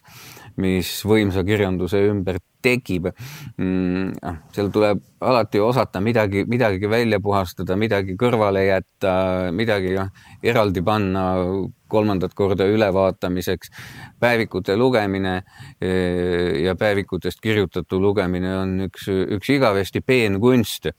mis 0.58 0.92
võimsa 1.06 1.44
kirjanduse 1.48 2.02
ümber 2.10 2.40
tekib 2.62 3.10
mm,. 3.10 4.20
Ah, 4.26 4.40
seal 4.56 4.72
tuleb 4.74 5.02
alati 5.24 5.60
osata 5.64 6.02
midagi, 6.04 6.46
midagi 6.48 6.90
välja 6.92 7.20
puhastada, 7.24 7.76
midagi 7.80 8.16
kõrvale 8.20 8.66
jätta, 8.66 9.14
midagi 9.56 9.96
eraldi 10.44 10.84
panna 10.84 11.26
kolmandat 11.90 12.34
korda 12.38 12.68
ülevaatamiseks. 12.70 13.72
päevikute 14.20 14.76
lugemine 14.78 15.42
eh, 15.82 16.62
ja 16.64 16.76
päevikutest 16.76 17.42
kirjutatu 17.42 18.00
lugemine 18.02 18.56
on 18.58 18.76
üks, 18.90 19.08
üks 19.10 19.50
igavesti 19.56 20.02
peenkunst 20.02 20.92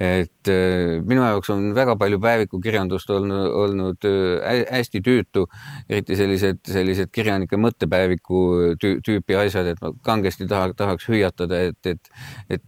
et 0.00 0.50
äh, 0.52 1.00
minu 1.06 1.24
jaoks 1.24 1.50
on 1.54 1.70
väga 1.76 1.96
palju 2.00 2.20
päevikukirjandust 2.22 3.10
olnud, 3.16 3.48
olnud 3.64 4.08
äh, 4.08 4.62
hästi 4.70 5.02
tüütu, 5.04 5.46
eriti 5.88 6.18
sellised, 6.18 6.62
sellised 6.68 7.12
kirjanike 7.14 7.58
mõttepäeviku 7.60 8.40
tüüpi 8.80 9.38
asjad, 9.40 9.72
et 9.72 9.82
ma 9.82 9.92
kangesti 10.06 10.48
taha, 10.50 10.72
tahaks 10.76 11.08
hüüatada, 11.08 11.62
et, 11.70 11.92
et, 11.94 12.10
et 12.50 12.64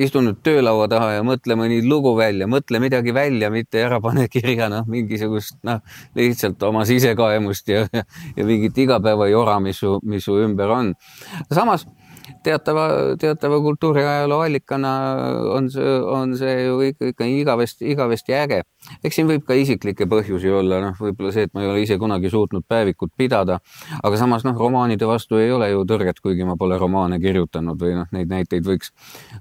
istu 0.00 0.22
nüüd 0.24 0.40
töölaua 0.44 0.86
taha 0.90 1.12
ja 1.18 1.24
mõtle 1.26 1.56
mõni 1.58 1.80
lugu 1.84 2.14
välja, 2.18 2.48
mõtle 2.50 2.80
midagi 2.82 3.14
välja, 3.14 3.50
mitte 3.52 3.82
ära 3.84 4.00
pane 4.02 4.26
kirja 4.32 4.70
noh, 4.72 4.86
mingisugust 4.90 5.58
noh, 5.66 5.82
lihtsalt 6.16 6.62
oma 6.68 6.86
sisekaemust 6.88 7.72
ja, 7.72 7.84
ja 8.36 8.46
mingit 8.46 8.78
igapäevajora, 8.78 9.58
mis 9.64 9.82
su, 9.82 9.98
mis 10.06 10.24
su 10.24 10.38
ümber 10.40 10.72
on. 10.76 10.94
samas 11.52 11.86
teatava, 12.42 12.86
teatava 13.20 13.60
kultuuriajaloo 13.60 14.40
allikana 14.40 14.92
on 15.54 15.70
see, 15.70 15.94
on 16.06 16.36
see 16.38 16.54
ju 16.64 16.80
ikka, 16.90 17.10
ikka 17.12 17.28
igavesti, 17.30 17.90
igavesti 17.92 18.34
äge. 18.34 18.62
eks 19.04 19.18
siin 19.18 19.28
võib 19.28 19.44
ka 19.44 19.54
isiklikke 19.58 20.06
põhjusi 20.08 20.48
olla, 20.56 20.78
noh, 20.80 20.94
võib-olla 20.96 21.32
see, 21.34 21.44
et 21.48 21.52
ma 21.54 21.64
ei 21.64 21.68
ole 21.68 21.82
ise 21.84 21.98
kunagi 22.00 22.30
suutnud 22.32 22.64
päevikut 22.68 23.12
pidada, 23.18 23.58
aga 24.02 24.20
samas 24.20 24.46
noh, 24.46 24.56
romaanide 24.56 25.08
vastu 25.08 25.36
ei 25.36 25.50
ole 25.52 25.68
ju 25.70 25.84
tõrget, 25.88 26.22
kuigi 26.24 26.46
ma 26.48 26.56
pole 26.60 26.78
romaane 26.80 27.20
kirjutanud 27.20 27.80
või 27.80 27.98
noh, 27.98 28.08
neid 28.16 28.32
näiteid 28.32 28.64
võiks, 28.66 28.94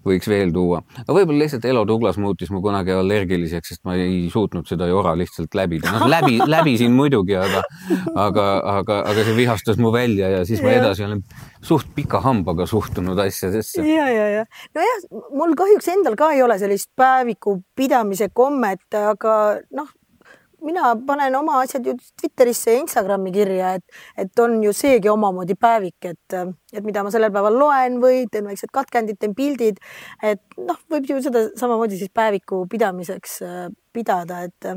võiks 0.06 0.28
veel 0.28 0.52
tuua. 0.56 0.82
aga 1.06 1.16
võib-olla 1.16 1.46
lihtsalt 1.46 1.66
Elo 1.72 1.86
Douglas 1.88 2.20
muutis 2.20 2.52
mu 2.52 2.62
kunagi 2.66 2.92
allergiliseks, 2.96 3.74
sest 3.74 3.86
ma 3.88 3.96
ei 3.96 4.28
suutnud 4.34 4.68
seda 4.68 4.90
jora 4.92 5.16
lihtsalt 5.20 5.56
läbida. 5.56 5.96
noh, 5.96 6.08
läbi, 6.12 6.40
läbisin 6.46 6.92
muidugi, 6.96 7.38
aga, 7.40 7.64
aga, 8.16 8.50
aga, 8.76 9.02
aga 9.14 9.24
see 9.24 9.40
vihastas 9.40 9.80
mu 9.80 9.94
välja 9.96 10.34
ja 10.36 10.44
siis 10.46 10.64
ma 10.66 10.76
edasi 10.76 11.08
olen 11.08 11.24
suht 11.64 11.88
pika 11.96 12.20
hambaga 12.24 12.68
suhtunud 12.90 13.20
asjadesse. 13.20 13.82
ja, 13.88 14.10
ja, 14.10 14.28
ja 14.30 14.46
nojah, 14.76 15.06
mul 15.32 15.56
kahjuks 15.58 15.88
endal 15.94 16.18
ka 16.20 16.32
ei 16.34 16.44
ole 16.44 16.60
sellist 16.60 16.92
päeviku 16.98 17.60
pidamise 17.76 18.30
kommet, 18.34 18.86
aga 18.94 19.60
noh, 19.76 19.90
mina 20.66 20.96
panen 21.08 21.36
oma 21.36 21.62
asjad 21.64 21.86
ju 21.86 21.96
Twitterisse 22.20 22.74
ja 22.74 22.82
Instagrami 22.82 23.32
kirja, 23.32 23.76
et, 23.80 24.02
et 24.18 24.44
on 24.44 24.58
ju 24.64 24.74
seegi 24.76 25.10
omamoodi 25.10 25.56
päevik, 25.60 26.10
et, 26.10 26.38
et 26.74 26.84
mida 26.84 27.04
ma 27.04 27.14
sellel 27.14 27.32
päeval 27.36 27.56
loen 27.60 28.00
või 28.04 28.26
teen 28.32 28.50
väiksed 28.50 28.74
katkendid, 28.74 29.20
teen 29.20 29.36
pildid. 29.38 29.80
et 30.24 30.44
noh, 30.58 30.80
võib 30.92 31.08
ju 31.10 31.22
seda 31.24 31.48
samamoodi 31.60 32.00
siis 32.00 32.12
päeviku 32.14 32.66
pidamiseks 32.72 33.42
äh, 33.46 33.66
pidada, 33.94 34.44
et 34.50 34.72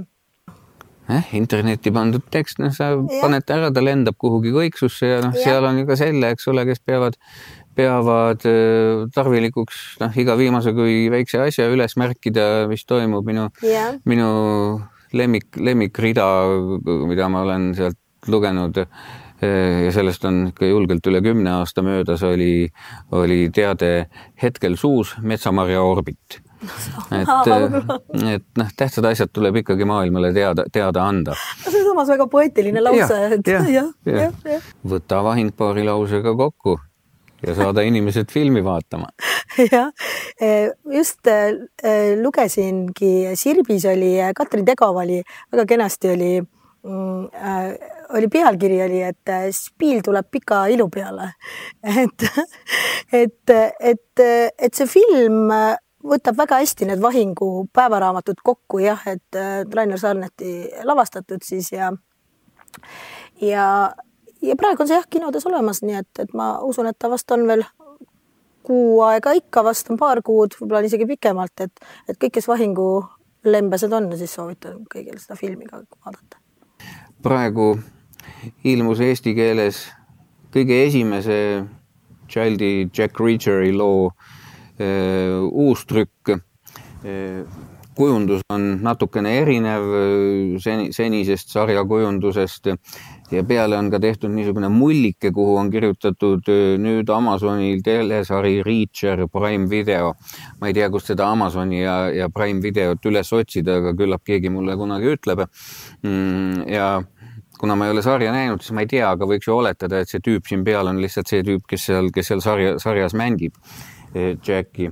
eh, 1.10 1.34
internetti 1.36 1.90
pandud 1.94 2.24
tekst, 2.30 2.62
noh, 2.62 2.70
sa 2.74 2.92
ja. 2.94 3.18
paned 3.20 3.50
ära, 3.50 3.72
ta 3.74 3.82
lendab 3.82 4.18
kuhugi 4.22 4.54
kõiksusse 4.54 5.10
ja 5.16 5.18
noh, 5.24 5.34
seal 5.34 5.66
on 5.66 5.82
ju 5.82 5.88
ka 5.88 5.98
selle, 5.98 6.30
eks 6.34 6.46
ole, 6.52 6.66
kes 6.68 6.82
peavad, 6.86 7.18
peavad 7.76 8.44
äh, 8.48 9.06
tarvilikuks 9.14 9.82
noh, 10.02 10.20
iga 10.20 10.36
viimase 10.38 10.74
kui 10.76 11.06
väikse 11.12 11.42
asja 11.46 11.68
üles 11.72 11.96
märkida, 12.00 12.68
mis 12.70 12.84
toimub. 12.88 13.26
Minu, 13.26 13.48
minu 14.08 14.30
lemmik, 15.16 15.50
lemmikrida, 15.56 16.28
mida 17.08 17.28
ma 17.32 17.44
olen 17.46 17.72
sealt 17.78 17.98
lugenud 18.30 18.78
ja 19.42 19.90
sellest 19.90 20.24
on 20.28 20.36
ikka 20.52 20.68
julgelt 20.68 21.06
üle 21.10 21.18
kümne 21.24 21.50
aasta 21.56 21.82
möödas, 21.82 22.22
oli, 22.22 22.68
oli 23.10 23.48
teade 23.54 24.06
hetkel 24.42 24.76
suus 24.78 25.16
metsamarja 25.18 25.82
orbit. 25.82 26.38
et, 27.18 27.48
et 28.30 28.44
noh, 28.60 28.68
tähtsad 28.78 29.08
asjad 29.10 29.32
tuleb 29.34 29.58
ikkagi 29.64 29.86
maailmale 29.88 30.30
teada, 30.36 30.62
teada 30.70 31.08
anda. 31.10 31.34
see 31.64 31.80
on 31.80 31.88
samas 31.88 32.12
väga 32.14 32.28
poeetiline 32.30 32.84
lause, 32.86 33.18
et 33.34 33.50
võta 34.94 35.22
vahing 35.26 35.50
paari 35.58 35.82
lausega 35.90 36.36
kokku 36.38 36.78
ja 37.46 37.54
saada 37.54 37.84
inimesed 37.86 38.30
filmi 38.32 38.62
vaatama. 38.64 39.10
jah, 39.72 39.90
e, 40.40 40.70
just 40.94 41.26
e, 41.26 41.38
e, 41.82 41.94
lugesingi, 42.22 43.12
Sirbis 43.38 43.86
oli, 43.90 44.14
Katrin 44.36 44.66
Tegov 44.68 45.00
oli, 45.02 45.20
väga 45.52 45.66
kenasti 45.74 46.12
oli 46.12 46.32
mm, 46.40 47.28
oli 48.16 48.28
pealkiri 48.28 48.82
oli, 48.84 49.02
et 49.06 49.32
spiil 49.56 50.02
tuleb 50.04 50.28
pika 50.30 50.66
ilu 50.72 50.88
peale. 50.92 51.32
et, 52.02 52.28
et, 53.12 53.56
et, 53.80 54.26
et 54.58 54.74
see 54.74 54.90
film 54.90 55.50
võtab 56.02 56.38
väga 56.38 56.58
hästi 56.58 56.88
need 56.88 57.02
Vahingu 57.02 57.68
päevaraamatud 57.74 58.40
kokku 58.42 58.80
jah, 58.82 59.02
et 59.06 59.38
Rainer 59.74 60.00
Sarneti 60.00 60.66
lavastatud 60.84 61.44
siis 61.46 61.70
ja 61.72 61.92
ja 63.42 63.66
ja 64.42 64.56
praegu 64.58 64.84
on 64.84 64.90
see 64.90 64.98
jah 64.98 65.08
kinodes 65.10 65.46
olemas, 65.46 65.82
nii 65.82 65.98
et, 66.00 66.10
et 66.24 66.34
ma 66.36 66.54
usun, 66.66 66.88
et 66.90 66.98
ta 66.98 67.10
vast 67.10 67.30
on 67.34 67.46
veel 67.48 67.64
kuu 68.66 69.00
aega 69.06 69.34
ikka, 69.38 69.64
vast 69.66 69.90
on 69.90 69.98
paar 69.98 70.22
kuud, 70.24 70.54
võib-olla 70.60 70.86
isegi 70.86 71.06
pikemalt, 71.08 71.64
et, 71.64 71.82
et 72.08 72.18
kõik, 72.18 72.36
kes 72.38 72.48
Vahingu 72.50 72.88
lembesed 73.44 73.92
on, 73.92 74.06
siis 74.18 74.34
soovitan 74.38 74.84
kõigil 74.90 75.18
seda 75.22 75.38
filmi 75.38 75.66
ka 75.66 75.82
vaadata. 76.04 76.38
praegu 77.22 77.74
ilmus 78.64 79.00
eesti 79.00 79.34
keeles 79.34 79.84
kõige 80.54 80.78
esimese 80.86 81.38
Childi 82.30 82.88
Jack 82.94 83.20
Reacheri 83.20 83.72
loo 83.74 84.10
äh, 84.78 85.42
uus 85.50 85.84
trükk 85.86 86.34
äh, 86.34 87.42
kujundus 87.94 88.40
on 88.50 88.78
natukene 88.82 89.34
erinev 89.42 89.88
seni, 90.62 90.92
senisest 90.96 91.52
sarjakujundusest 91.52 92.70
ja 93.32 93.42
peale 93.48 93.76
on 93.78 93.88
ka 93.90 94.00
tehtud 94.00 94.32
niisugune 94.32 94.68
mullike, 94.72 95.30
kuhu 95.34 95.56
on 95.60 95.70
kirjutatud 95.72 96.48
nüüd 96.82 97.08
Amazonil 97.12 97.80
telesari 97.84 98.60
Reacher 98.66 99.26
Prime 99.32 99.70
Video. 99.70 100.12
ma 100.60 100.68
ei 100.68 100.76
tea, 100.76 100.90
kust 100.90 101.12
seda 101.12 101.30
Amazoni 101.32 101.82
ja, 101.82 101.96
ja 102.12 102.28
Prime 102.30 102.62
Videot 102.62 103.08
üles 103.08 103.32
otsida, 103.32 103.78
aga 103.80 103.94
küllap 103.96 104.24
keegi 104.24 104.52
mulle 104.52 104.76
kunagi 104.76 105.14
ütleb. 105.16 105.46
Mm, 106.02 106.68
ja 106.68 107.02
kuna 107.58 107.76
ma 107.78 107.86
ei 107.86 107.96
ole 107.96 108.02
sarja 108.02 108.32
näinud, 108.34 108.62
siis 108.62 108.76
ma 108.76 108.84
ei 108.84 108.90
tea, 108.90 109.10
aga 109.10 109.28
võiks 109.28 109.48
ju 109.48 109.56
oletada, 109.56 110.02
et 110.02 110.12
see 110.12 110.22
tüüp 110.24 110.48
siin 110.48 110.64
peal 110.66 110.90
on 110.90 111.00
lihtsalt 111.00 111.30
see 111.30 111.44
tüüp, 111.46 111.64
kes 111.68 111.88
seal, 111.88 112.10
kes 112.14 112.32
seal 112.32 112.42
sarja, 112.44 112.78
sarjas 112.82 113.16
mängib, 113.18 113.56
Jacki 114.12 114.90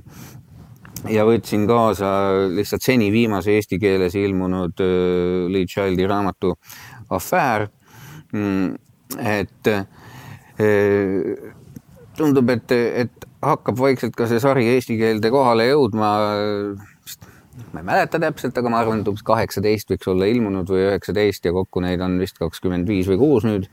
ja 1.09 1.25
võtsin 1.25 1.67
kaasa 1.69 2.07
lihtsalt 2.53 2.83
seni 2.85 3.11
viimase 3.13 3.53
eesti 3.57 3.77
keeles 3.81 4.15
ilmunud 4.17 4.81
Lee 5.49 5.69
Childi 5.69 6.07
raamatu 6.09 6.55
Affair 7.09 7.67
et 8.31 9.71
eh, 9.71 11.35
tundub, 12.17 12.49
et, 12.53 12.71
et 12.71 13.27
hakkab 13.41 13.79
vaikselt 13.79 14.15
ka 14.15 14.29
see 14.29 14.41
sari 14.43 14.67
eesti 14.75 14.97
keelde 14.99 15.31
kohale 15.33 15.67
jõudma 15.71 16.11
ma 17.71 17.81
ei 17.81 17.85
mäleta 17.85 18.19
täpselt, 18.21 18.57
aga 18.57 18.71
ma 18.71 18.79
arvan, 18.81 19.01
et 19.01 19.09
umbes 19.11 19.23
kaheksateist 19.27 19.91
võiks 19.91 20.09
olla 20.11 20.27
ilmunud 20.31 20.69
või 20.71 20.85
üheksateist 20.87 21.45
ja 21.47 21.53
kokku 21.55 21.83
neid 21.83 22.01
on 22.03 22.17
vist 22.21 22.39
kakskümmend 22.39 22.87
viis 22.89 23.09
või 23.11 23.19
kuus 23.21 23.47
nüüd, 23.47 23.67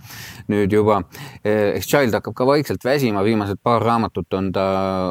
nüüd 0.50 0.74
juba. 0.74 1.00
Eks 1.44 1.88
Child 1.88 2.16
hakkab 2.18 2.34
ka 2.36 2.46
vaikselt 2.48 2.84
väsima, 2.84 3.22
viimased 3.26 3.60
paar 3.62 3.82
raamatut 3.84 4.34
on 4.34 4.50
ta, 4.52 4.66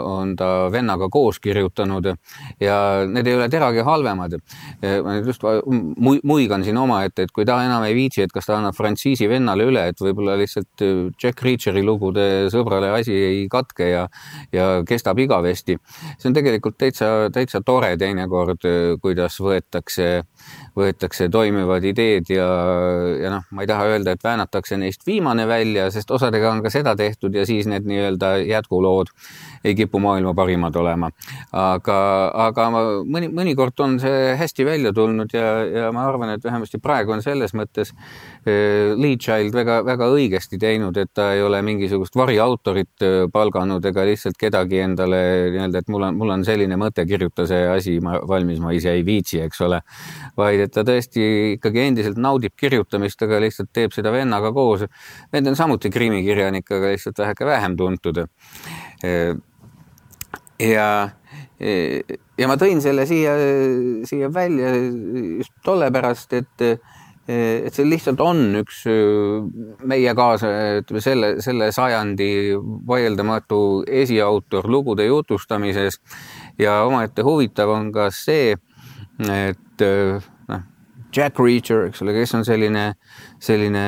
on 0.06 0.36
ta 0.40 0.50
vennaga 0.74 1.10
koos 1.12 1.40
kirjutanud 1.44 2.12
ja 2.62 2.78
need 3.08 3.28
ei 3.28 3.38
ole 3.38 3.50
teragi 3.50 3.86
halvemad. 3.88 4.38
ma 5.04 5.16
nüüd 5.18 5.30
just 5.32 5.44
muigan 6.28 6.64
siin 6.64 6.78
omaette, 6.78 7.28
et 7.28 7.34
kui 7.36 7.46
ta 7.46 7.60
enam 7.66 7.84
ei 7.88 7.96
viitsi, 7.98 8.24
et 8.26 8.34
kas 8.34 8.50
ta 8.50 8.58
annab 8.58 8.76
frantsiisi 8.78 9.30
vennale 9.30 9.68
üle, 9.68 9.88
et 9.92 10.02
võib-olla 10.02 10.38
lihtsalt 10.40 10.86
Jack 11.22 11.44
Reacheri 11.44 11.84
lugude 11.86 12.48
sõbrale 12.54 12.92
asi 13.00 13.14
ei 13.14 13.46
katke 13.52 13.90
ja, 13.92 14.08
ja 14.54 14.68
kestab 14.88 15.20
igavesti. 15.20 15.78
see 16.18 16.30
on 16.30 16.36
tegelikult 16.38 16.78
täitsa, 16.78 17.30
täitsa 17.34 17.62
tore 17.66 17.96
teinekord 17.98 18.68
kuidas 19.02 19.40
võetakse, 19.42 20.24
võetakse 20.78 21.30
toimivad 21.34 21.86
ideed 21.88 22.30
ja, 22.32 22.48
ja 23.22 23.32
noh, 23.34 23.48
ma 23.52 23.64
ei 23.64 23.70
taha 23.70 23.88
öelda, 23.92 24.14
et 24.14 24.24
väänatakse 24.24 24.78
neist 24.78 25.06
viimane 25.08 25.48
välja, 25.50 25.90
sest 25.94 26.12
osadega 26.14 26.52
on 26.52 26.62
ka 26.66 26.72
seda 26.74 26.96
tehtud 27.00 27.36
ja 27.36 27.46
siis 27.50 27.70
need 27.70 27.88
nii-öelda 27.90 28.36
jätkulood 28.46 29.12
ei 29.68 29.76
kipu 29.78 30.00
maailma 30.04 30.34
parimad 30.38 30.76
olema. 30.80 31.10
aga, 31.52 31.98
aga 32.48 32.68
mõni, 33.06 33.30
mõnikord 33.34 33.80
on 33.84 33.98
see 34.02 34.36
hästi 34.40 34.66
välja 34.68 34.94
tulnud 34.96 35.34
ja, 35.34 35.48
ja 35.66 35.92
ma 35.96 36.08
arvan, 36.08 36.34
et 36.36 36.44
vähemasti 36.44 36.80
praegu 36.84 37.14
on 37.16 37.24
selles 37.26 37.54
mõttes 37.58 37.94
eh, 38.46 38.94
Lee 38.98 39.18
Child 39.22 39.56
väga-väga 39.56 40.10
õigesti 40.14 40.60
teinud, 40.62 40.98
et 40.98 41.12
ta 41.16 41.32
ei 41.36 41.44
ole 41.44 41.62
mingisugust 41.66 42.16
variautorit 42.18 43.06
eh, 43.06 43.18
palganud 43.34 43.86
ega 43.86 44.06
lihtsalt 44.08 44.40
kedagi 44.40 44.82
endale 44.86 45.22
nii-öelda, 45.54 45.84
et 45.84 45.92
mul 45.94 46.08
on, 46.10 46.20
mul 46.22 46.36
on 46.38 46.46
selline 46.48 46.80
mõte, 46.80 47.06
kirjuta 47.10 47.48
see 47.50 47.68
asi 47.72 47.98
valmis, 48.02 48.62
ma 48.64 48.74
ise 48.76 48.94
ei 48.96 49.06
viitsi, 49.08 49.42
eks 49.46 49.62
ole. 49.68 49.82
vaid 50.38 50.64
et 50.68 50.74
ta 50.74 50.84
tõesti 50.88 51.28
ikkagi 51.58 51.84
endiselt 51.88 52.22
naudib 52.22 52.56
kirjutamist, 52.58 53.22
aga 53.26 53.42
lihtsalt 53.44 53.72
teeb 53.74 53.96
seda 53.96 54.12
vennaga 54.14 54.52
koos. 54.56 54.86
vend 55.34 55.52
on 55.52 55.60
samuti 55.60 55.92
krimikirjanik, 55.94 56.70
aga 56.72 56.94
lihtsalt 56.94 57.24
väheke 57.26 57.46
vähem 57.46 57.78
tuntud 57.78 58.24
eh, 58.24 59.36
ja, 60.60 61.10
ja 62.38 62.48
ma 62.50 62.56
tõin 62.60 62.82
selle 62.84 63.06
siia, 63.10 63.34
siia 64.08 64.30
välja 64.34 64.72
just 64.78 65.54
tolle 65.66 65.90
pärast, 65.94 66.34
et, 66.38 66.64
et 67.28 67.74
see 67.76 67.86
lihtsalt 67.88 68.22
on 68.24 68.62
üks 68.62 68.84
meie 69.88 70.14
kaasa, 70.18 70.54
ütleme 70.82 71.04
selle, 71.04 71.34
selle 71.46 71.70
sajandi 71.76 72.30
vaieldamatu 72.88 73.60
esiautor 73.86 74.70
lugude 74.72 75.06
jutustamises. 75.10 76.00
Ja 76.60 76.82
omaette 76.88 77.26
huvitav 77.28 77.74
on 77.76 77.92
ka 77.94 78.10
see, 78.16 78.56
et 79.28 79.86
noh, 79.86 80.66
Jack 81.14 81.40
Reacher, 81.40 81.88
eks 81.88 82.02
ole, 82.06 82.14
kes 82.18 82.34
on 82.38 82.46
selline, 82.46 82.92
selline 83.42 83.86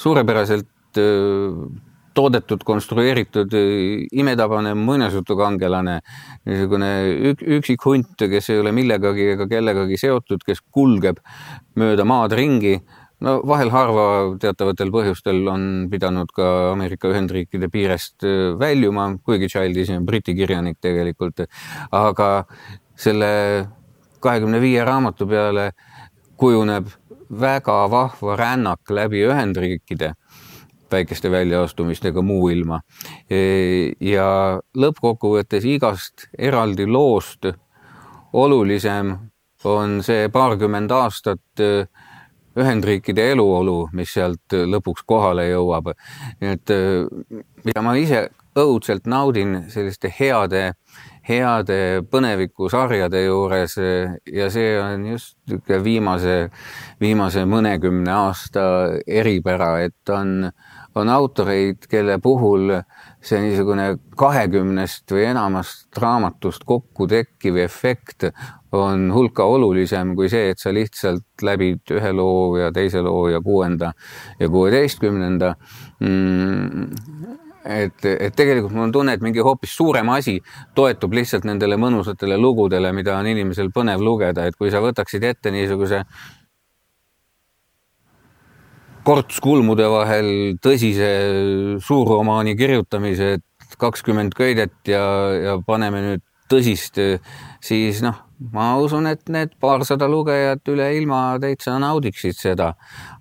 suurepäraselt 0.00 1.02
toodetud, 2.16 2.64
konstrueeritud 2.66 3.54
imetabane 4.16 4.74
muinasjutukangelane, 4.78 5.96
niisugune 6.48 6.90
ük, 7.32 7.42
üksik 7.60 7.84
hunt, 7.86 8.14
kes 8.16 8.50
ei 8.52 8.60
ole 8.62 8.72
millegagi 8.76 9.32
ega 9.34 9.48
kellegagi 9.50 9.98
seotud, 10.00 10.44
kes 10.46 10.62
kulgeb 10.74 11.20
mööda 11.78 12.06
maad 12.08 12.36
ringi. 12.36 12.78
no 13.24 13.38
vahel 13.48 13.70
harva 13.72 14.02
teatavatel 14.40 14.90
põhjustel 14.92 15.38
on 15.48 15.62
pidanud 15.88 16.28
ka 16.36 16.72
Ameerika 16.74 17.08
Ühendriikide 17.08 17.70
piirest 17.72 18.26
väljuma, 18.60 19.06
kuigi 19.24 19.48
Child 19.48 19.76
ise 19.76 19.96
on 19.96 20.04
Briti 20.04 20.34
kirjanik 20.36 20.76
tegelikult, 20.84 21.46
aga 21.96 22.44
selle 22.96 23.30
kahekümne 24.20 24.60
viie 24.60 24.84
raamatu 24.84 25.28
peale 25.28 25.70
kujuneb 26.36 26.92
väga 27.30 27.78
vahva 27.90 28.36
rännak 28.36 28.90
läbi 28.90 29.24
Ühendriikide 29.26 30.12
väikeste 30.92 31.30
väljaastumistega 31.30 32.22
muu 32.22 32.48
ilma. 32.48 32.80
E, 33.30 33.92
ja 34.00 34.58
lõppkokkuvõttes 34.76 35.66
igast 35.68 36.28
eraldi 36.38 36.86
loost 36.86 37.50
olulisem 38.32 39.14
on 39.66 40.00
see 40.06 40.28
paarkümmend 40.32 40.92
aastat 40.94 41.64
e, 41.64 41.86
Ühendriikide 42.56 43.26
eluolu, 43.34 43.90
mis 43.92 44.14
sealt 44.16 44.54
lõpuks 44.56 45.02
kohale 45.04 45.42
jõuab. 45.50 45.90
et 46.40 46.70
e, 46.72 47.04
mida 47.66 47.82
ma 47.84 47.92
ise 48.00 48.30
õudselt 48.56 49.06
naudin 49.06 49.66
selliste 49.72 50.10
heade, 50.18 50.62
heade 51.28 51.78
põnevikusarjade 52.10 53.22
juures 53.26 53.76
ja 53.76 54.48
see 54.52 54.72
on 54.80 55.06
just 55.12 55.36
niisugune 55.50 55.82
viimase, 55.84 56.36
viimase 57.00 57.44
mõnekümne 57.48 58.12
aasta 58.14 58.64
eripära, 59.06 59.74
et 59.84 60.14
on, 60.14 60.50
on 60.96 61.08
autoreid, 61.12 61.86
kelle 61.90 62.18
puhul 62.22 62.72
see 63.24 63.40
niisugune 63.42 63.88
kahekümnest 64.16 65.12
või 65.12 65.26
enamast 65.30 65.98
raamatust 66.00 66.64
kokku 66.64 67.08
tekkiv 67.10 67.58
efekt 67.60 68.28
on 68.76 69.10
hulka 69.14 69.44
olulisem 69.44 70.14
kui 70.16 70.30
see, 70.32 70.50
et 70.52 70.62
sa 70.62 70.72
lihtsalt 70.74 71.44
läbid 71.46 71.96
ühe 71.96 72.12
loo 72.16 72.56
ja 72.60 72.70
teise 72.74 73.02
loo 73.04 73.28
ja 73.32 73.40
kuuenda 73.44 73.92
ja 74.40 74.48
kuueteistkümnenda. 74.52 75.54
Mm 76.00 77.44
et, 77.66 78.04
et 78.04 78.34
tegelikult 78.36 78.74
mul 78.74 78.86
on 78.86 78.92
tunne, 78.94 79.14
et 79.16 79.22
mingi 79.24 79.42
hoopis 79.44 79.74
suurem 79.76 80.08
asi 80.14 80.36
toetub 80.76 81.16
lihtsalt 81.16 81.46
nendele 81.48 81.78
mõnusatele 81.80 82.38
lugudele, 82.38 82.92
mida 82.94 83.16
on 83.18 83.26
inimesel 83.30 83.72
põnev 83.74 84.02
lugeda, 84.04 84.46
et 84.46 84.56
kui 84.58 84.70
sa 84.70 84.82
võtaksid 84.84 85.26
ette 85.26 85.52
niisuguse 85.54 86.04
korts 89.06 89.38
kulmude 89.42 89.86
vahel 89.86 90.28
tõsise 90.62 91.08
suurromaani 91.84 92.56
kirjutamise, 92.58 93.36
et 93.38 93.76
kakskümmend 93.78 94.34
köidet 94.34 94.74
ja, 94.90 95.04
ja 95.38 95.54
paneme 95.66 96.02
nüüd 96.02 96.24
tõsist, 96.50 96.98
siis 97.62 98.00
noh, 98.02 98.18
ma 98.52 98.72
usun, 98.82 99.06
et 99.10 99.22
need 99.32 99.54
paarsada 99.62 100.08
lugejat 100.10 100.66
üle 100.70 100.88
ilma 100.98 101.20
täitsa 101.42 101.76
naudiksid 101.82 102.38
seda. 102.38 102.72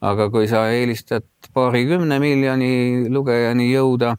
aga 0.02 0.30
kui 0.34 0.48
sa 0.50 0.66
eelistad 0.74 1.26
paarikümne 1.54 2.20
miljoni 2.22 3.10
lugejani 3.10 3.70
jõuda, 3.72 4.16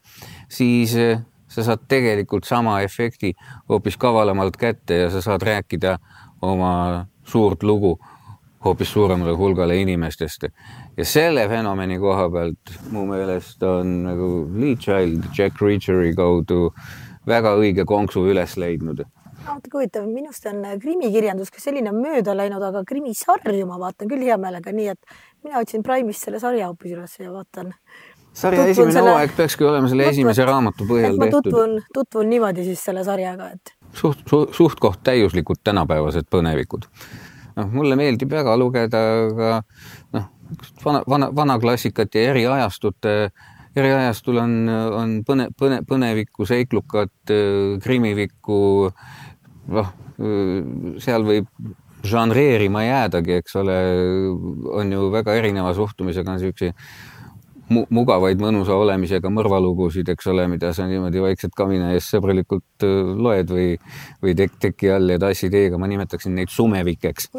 siis 0.49 0.95
eh, 0.95 1.19
sa 1.49 1.67
saad 1.67 1.87
tegelikult 1.89 2.47
sama 2.47 2.81
efekti 2.87 3.35
hoopis 3.69 3.97
kavalamalt 3.97 4.57
kätte 4.57 5.03
ja 5.05 5.11
sa 5.11 5.23
saad 5.23 5.43
rääkida 5.43 5.99
oma 6.43 7.07
suurt 7.27 7.63
lugu 7.63 7.97
hoopis 8.67 8.93
suuremale 8.93 9.35
hulgale 9.39 9.81
inimestest. 9.81 10.49
ja 10.97 11.05
selle 11.05 11.49
fenomeni 11.49 11.99
koha 11.99 12.29
pealt 12.31 12.77
mu 12.91 13.07
meelest 13.07 13.63
on 13.63 13.99
nagu 14.07 14.31
Lee 14.55 14.77
Child 14.77 15.31
Jack 15.39 15.63
Reacheri 15.63 16.15
kaudu 16.15 16.73
väga 17.27 17.57
õige 17.59 17.85
konksu 17.85 18.27
üles 18.31 18.57
leidnud 18.57 19.07
natuke 19.47 19.79
huvitav, 19.79 20.07
minust 20.11 20.47
on 20.51 20.65
krimikirjandus 20.83 21.53
ka 21.55 21.63
selline 21.63 21.93
mööda 21.95 22.35
läinud, 22.37 22.63
aga 22.63 22.83
krimisarju 22.89 23.69
ma 23.69 23.79
vaatan 23.81 24.11
küll 24.11 24.25
hea 24.27 24.37
meelega, 24.41 24.73
nii 24.75 24.91
et 24.95 25.17
mina 25.47 25.63
otsin 25.63 25.85
Prime'ist 25.87 26.27
selle 26.27 26.41
sarja 26.43 26.71
hoopis 26.71 26.97
üles 26.97 27.17
ja 27.21 27.33
vaatan. 27.33 27.73
sarja 28.37 28.67
esimene 28.67 28.97
selle... 28.97 29.15
hooaeg 29.15 29.37
peakski 29.37 29.69
olema 29.69 29.91
selle 29.93 30.09
esimese 30.11 30.43
Võt, 30.43 30.51
raamatu 30.51 30.89
põhjal 30.89 31.21
tehtud. 31.23 31.49
tutvun, 31.49 31.79
tutvun 31.95 32.31
niimoodi 32.33 32.67
siis 32.67 32.83
selle 32.89 33.05
sarjaga, 33.07 33.51
et. 33.55 33.75
suht, 33.93 34.27
suht, 34.29 34.55
suht-koht 34.59 35.03
täiuslikud 35.07 35.63
tänapäevased 35.65 36.29
põnevikud. 36.33 36.89
Noh, 37.57 37.69
mulle 37.73 37.99
meeldib 37.99 38.33
väga 38.33 38.57
lugeda 38.61 39.03
ka 39.37 39.53
noh, 40.17 40.31
vana, 40.85 41.03
vana, 41.09 41.31
vana 41.35 41.59
klassikat 41.63 42.15
ja 42.15 42.31
eri 42.33 42.47
ajastute 42.47 43.17
eriajastul 43.77 44.39
on, 44.41 44.53
on 44.71 45.17
põne, 45.27 45.51
põne, 45.53 45.83
põnevikku, 45.85 46.47
seiklukat, 46.49 47.33
krimivikku, 47.85 48.61
noh, 49.77 49.91
seal 51.03 51.27
võib 51.29 51.51
žanreerima 52.07 52.85
jäädagi, 52.87 53.41
eks 53.43 53.59
ole, 53.61 53.77
on 54.79 54.93
ju 54.95 55.11
väga 55.13 55.35
erineva 55.37 55.75
suhtumisega 55.77 56.37
niisuguseid 56.37 56.73
mugavaid 57.69 58.41
mõnusa 58.41 58.77
olemisega 58.79 59.31
mõrvalugusid, 59.33 60.09
eks 60.13 60.29
ole, 60.31 60.47
mida 60.51 60.71
sa 60.77 60.87
niimoodi 60.87 61.23
vaikselt 61.23 61.55
kamina 61.57 61.91
ees 61.97 62.07
sõbralikult 62.13 62.87
loed 63.19 63.51
või, 63.51 63.73
või 64.23 64.37
tek-, 64.39 64.55
teki 64.63 64.93
all 64.95 65.11
ja 65.11 65.19
tassi 65.23 65.51
teega, 65.53 65.79
ma 65.81 65.89
nimetaksin 65.91 66.37
neid 66.39 66.53
sumevikeks. 66.53 67.31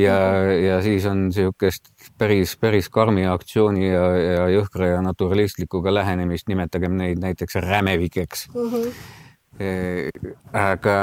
ja, 0.00 0.18
ja 0.52 0.80
siis 0.84 1.06
on 1.08 1.28
niisugust 1.30 1.88
päris, 2.20 2.54
päris 2.60 2.90
karmi 2.92 3.26
aktsiooni 3.28 3.88
ja, 3.88 4.04
ja 4.16 4.46
jõhkra 4.58 4.92
ja 4.94 5.02
naturalistlikuga 5.04 5.94
lähenemist, 5.94 6.48
nimetagem 6.52 6.96
neid 7.00 7.22
näiteks 7.22 7.60
rämevikeks 7.64 8.48
mm. 8.52 8.70
-hmm. 8.72 10.36
aga 10.52 10.96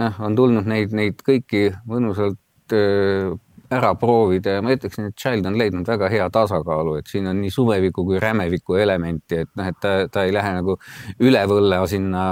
noh, 0.00 0.20
on 0.20 0.36
tulnud 0.36 0.66
neid, 0.66 0.94
neid 0.96 1.22
kõiki 1.26 1.70
mõnusalt 1.88 2.74
äh, 2.74 3.30
ära 3.70 3.92
proovida 3.98 4.56
ja 4.56 4.62
ma 4.64 4.74
ütleksin, 4.74 5.10
et 5.10 5.18
Child 5.18 5.46
on 5.46 5.56
leidnud 5.58 5.88
väga 5.88 6.08
hea 6.10 6.26
tasakaalu, 6.34 6.96
et 7.00 7.10
siin 7.10 7.28
on 7.30 7.38
nii 7.38 7.52
suveviku 7.54 8.04
kui 8.08 8.18
rämeviku 8.22 8.78
elementi, 8.82 9.44
et 9.44 9.50
noh, 9.58 9.70
et 9.70 9.78
ta, 9.82 9.92
ta 10.10 10.24
ei 10.26 10.34
lähe 10.34 10.52
nagu 10.58 10.76
üle 11.22 11.42
võlla 11.50 11.80
sinna 11.90 12.24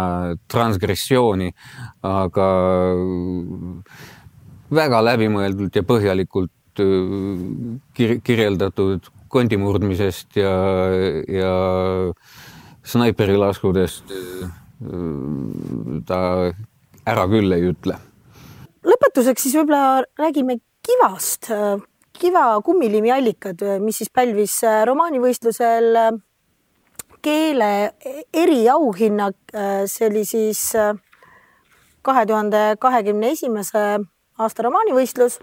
transgressiooni, 0.50 1.52
aga 2.08 2.48
väga 4.74 5.02
läbimõeldult 5.12 5.78
ja 5.78 5.84
põhjalikult 5.86 6.82
äh, 6.82 7.14
kir 7.96 8.18
kirjeldatud 8.26 9.06
kondimurdmisest 9.32 10.40
ja, 10.40 10.54
ja 11.28 11.52
snaiperilaskudest 12.88 14.14
äh, 14.14 14.50
ta 16.08 16.20
ära 17.08 17.26
küll 17.30 17.54
ei 17.54 17.70
ütle. 17.70 17.96
lõpetuseks 18.88 19.46
siis 19.46 19.56
võib-olla 19.58 20.02
räägime 20.18 20.58
Kivast. 20.88 21.50
Kiva 22.18 22.60
kummilimi 22.64 23.12
allikad, 23.12 23.60
mis 23.84 24.00
siis 24.00 24.10
pälvis 24.10 24.56
äh, 24.66 24.80
romaanivõistlusel 24.88 25.98
äh, 26.00 26.08
keele 27.22 27.68
eriauhinna. 28.34 29.28
Äh, 29.54 29.84
see 29.86 30.08
oli 30.08 30.24
siis 30.26 30.62
kahe 32.02 32.24
tuhande 32.26 32.62
kahekümne 32.80 33.34
esimese 33.36 33.84
aasta 34.40 34.66
romaanivõistlus 34.66 35.38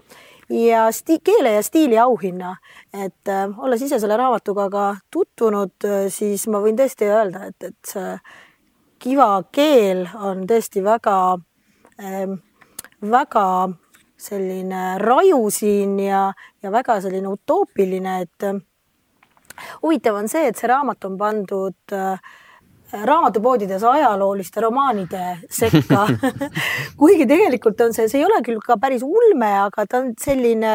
ja 0.52 0.88
sti-, 0.92 1.22
keele 1.24 1.56
ja 1.56 1.64
stiili 1.64 1.98
auhinna. 2.02 2.56
et 2.92 3.32
äh, 3.32 3.48
olles 3.58 3.82
ise 3.82 4.00
selle 4.02 4.18
raamatuga 4.20 4.68
ka 4.70 4.86
tutvunud, 5.10 5.88
siis 6.12 6.48
ma 6.52 6.60
võin 6.60 6.76
tõesti 6.76 7.08
öelda, 7.08 7.46
et, 7.48 7.70
et 7.70 7.94
see 7.94 8.16
kiva 8.98 9.30
keel 9.52 10.08
on 10.20 10.44
tõesti 10.50 10.84
väga 10.84 11.16
Ehm, 11.98 12.34
väga 13.00 13.72
selline 14.16 14.96
raju 14.98 15.50
siin 15.52 15.98
ja, 16.00 16.30
ja 16.62 16.72
väga 16.72 17.00
selline 17.04 17.28
utoopiline, 17.28 18.20
et 18.24 18.48
äh, 18.48 18.58
huvitav 19.82 20.18
on 20.20 20.28
see, 20.28 20.48
et 20.48 20.58
see 20.58 20.70
raamat 20.70 21.04
on 21.08 21.18
pandud 21.20 21.96
äh, 21.96 22.34
raamatupoodides 22.92 23.84
ajalooliste 23.84 24.60
romaanide 24.60 25.38
sekka. 25.50 26.06
Kuigi 27.00 27.26
tegelikult 27.28 27.80
on 27.80 27.94
see, 27.96 28.08
see 28.08 28.22
ei 28.22 28.28
ole 28.28 28.40
küll 28.46 28.62
ka 28.64 28.78
päris 28.80 29.04
ulme, 29.06 29.52
aga 29.66 29.86
ta 29.86 30.02
on 30.02 30.12
selline, 30.20 30.74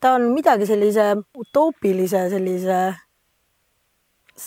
ta 0.00 0.16
on 0.18 0.30
midagi 0.32 0.68
sellise 0.68 1.12
utoopilise 1.38 2.28
sellise 2.32 2.82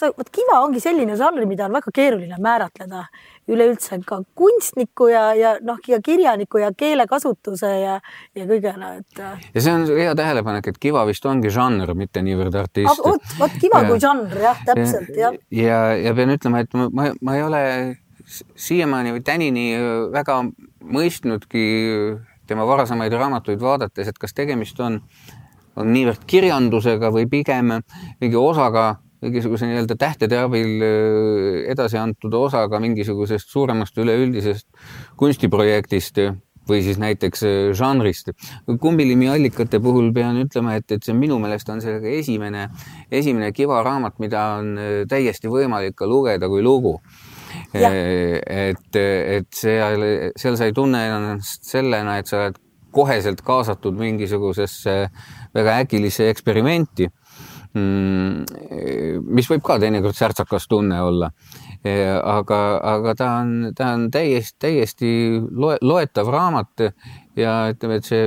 vot 0.01 0.29
kiva 0.33 0.59
ongi 0.63 0.81
selline 0.81 1.15
žanr, 1.17 1.45
mida 1.47 1.67
on 1.67 1.75
väga 1.77 1.91
keeruline 1.93 2.39
määratleda 2.41 3.05
üleüldse 3.51 3.99
ka 4.05 4.21
kunstniku 4.37 5.07
ja, 5.11 5.25
ja 5.37 5.55
noh, 5.61 5.77
ja 5.87 5.99
kirjaniku 6.03 6.61
ja 6.61 6.71
keelekasutuse 6.77 7.71
ja, 7.81 7.97
ja 8.35 8.47
kõigele, 8.49 8.91
et. 9.01 9.21
ja 9.53 9.61
see 9.61 9.73
on 9.73 9.85
hea 9.89 10.15
tähelepanek, 10.17 10.71
et 10.71 10.79
kiva 10.81 11.05
vist 11.05 11.25
ongi 11.29 11.51
žanr, 11.53 11.93
mitte 11.97 12.23
niivõrd 12.25 12.57
artist. 12.63 13.03
vot, 13.05 13.35
vot 13.39 13.59
kiva 13.61 13.83
ja, 13.83 13.91
kui 13.91 14.01
žanr 14.01 14.41
jah, 14.47 14.63
täpselt 14.65 15.13
jah. 15.13 15.37
ja, 15.53 15.61
ja, 15.61 15.83
ja 16.07 16.15
pean 16.17 16.33
ütlema, 16.33 16.65
et 16.65 16.73
ma, 16.77 16.89
ma, 16.89 17.11
ma 17.21 17.37
ei 17.37 17.45
ole 17.45 17.61
siiamaani 18.25 19.13
või 19.13 19.21
tänini 19.25 19.65
väga 20.13 20.41
mõistnudki 20.81 21.65
tema 22.49 22.65
varasemaid 22.65 23.13
raamatuid 23.13 23.61
vaadates, 23.61 24.09
et 24.09 24.17
kas 24.21 24.33
tegemist 24.33 24.79
on, 24.81 24.99
on 25.77 25.93
niivõrd 25.93 26.25
kirjandusega 26.29 27.11
või 27.13 27.29
pigem 27.29 27.77
mingi 28.21 28.37
osaga 28.39 28.95
mingisuguse 29.25 29.69
nii-öelda 29.69 29.97
tähtede 29.99 30.39
abil 30.45 30.81
äh, 30.85 31.61
edasi 31.73 31.99
antud 32.01 32.33
osaga 32.37 32.79
mingisugusest 32.83 33.51
suuremast 33.51 33.97
üleüldisest 34.01 34.67
kunstiprojektist 35.19 36.21
või 36.65 36.81
siis 36.85 36.99
näiteks 37.01 37.45
äh, 37.45 37.55
žanrist. 37.77 38.31
kumbilimi 38.81 39.29
allikate 39.29 39.79
puhul 39.83 40.11
pean 40.13 40.39
ütlema, 40.41 40.77
et, 40.79 40.89
et 40.91 41.05
see 41.05 41.15
minu 41.17 41.39
meelest 41.41 41.69
on 41.69 41.81
see 41.83 41.99
esimene, 42.19 42.67
esimene 43.11 43.51
kiva 43.53 43.81
raamat, 43.85 44.19
mida 44.23 44.45
on 44.59 44.75
äh, 44.77 44.99
täiesti 45.09 45.51
võimalik 45.51 45.97
ka 45.97 46.09
lugeda 46.09 46.49
kui 46.51 46.63
lugu. 46.65 46.99
et, 47.71 48.97
et 48.99 49.47
seal, 49.55 50.01
seal 50.35 50.57
sa 50.59 50.65
ei 50.67 50.73
tunne 50.75 50.99
ennast 51.07 51.63
sellena, 51.69 52.17
et 52.19 52.27
sa 52.27 52.41
oled 52.41 52.57
koheselt 52.95 53.41
kaasatud 53.45 53.95
mingisugusesse 53.99 54.95
väga 55.55 55.77
äkilisse 55.83 56.29
eksperimenti 56.31 57.07
mis 57.75 59.49
võib 59.51 59.63
ka 59.65 59.75
teinekord 59.81 60.15
särtsakas 60.15 60.67
tunne 60.71 61.01
olla. 61.03 61.31
aga, 62.23 62.59
aga 62.95 63.15
ta 63.15 63.31
on, 63.41 63.49
ta 63.75 63.91
on 63.93 64.07
täiesti, 64.11 64.55
täiesti 64.63 65.09
loe, 65.51 65.75
loetav 65.81 66.31
raamat 66.33 66.87
ja 67.37 67.57
ütleme, 67.73 67.99
et 67.99 68.07
see 68.07 68.23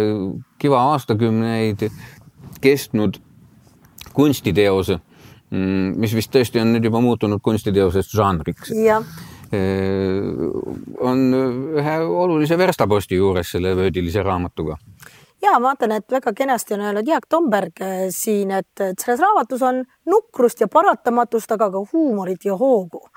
Kiva 0.59 0.83
aastakümneid 0.93 1.89
kestnud 2.61 3.19
kunstiteos, 4.15 4.93
mm, 5.51 5.97
mis 5.99 6.15
vist 6.15 6.31
tõesti 6.35 6.61
on 6.61 6.75
nüüd 6.75 6.87
juba 6.91 7.01
muutunud 7.03 7.43
kunstiteosest 7.43 8.15
žanriks. 8.15 8.73
On 11.09 11.21
ühe 11.33 11.99
olulise 12.05 12.59
verstaposti 12.61 13.17
juures 13.17 13.55
selle 13.55 13.73
vöödilise 13.79 14.23
raamatuga 14.23 14.77
ja 15.43 15.59
vaatan, 15.63 15.93
et 15.93 16.13
väga 16.13 16.33
kenasti 16.37 16.75
on 16.75 16.81
öelnud 16.87 17.09
Jaak 17.09 17.27
Tomberg 17.29 17.83
äh, 17.83 18.07
siin, 18.11 18.51
et 18.51 18.85
selles 19.01 19.21
raamatus 19.21 19.63
on 19.63 19.83
nukrust 20.07 20.61
ja 20.61 20.69
paratamatust, 20.73 21.53
aga 21.53 21.71
ka 21.71 21.85
huumorit 21.93 22.45
ja 22.45 22.57
hoogu. 22.57 23.09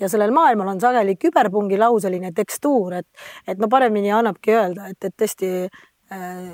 ja 0.00 0.08
sellel 0.08 0.30
maailmal 0.30 0.74
on 0.74 0.80
sageli 0.80 1.16
küberpungi 1.16 1.78
lauseline 1.78 2.32
tekstuur, 2.36 2.94
et, 2.94 3.08
et 3.48 3.58
no 3.58 3.68
paremini 3.68 4.12
annabki 4.12 4.54
öelda, 4.56 4.90
et, 4.92 5.04
et 5.04 5.16
tõesti 5.16 5.52
äh, 6.12 6.52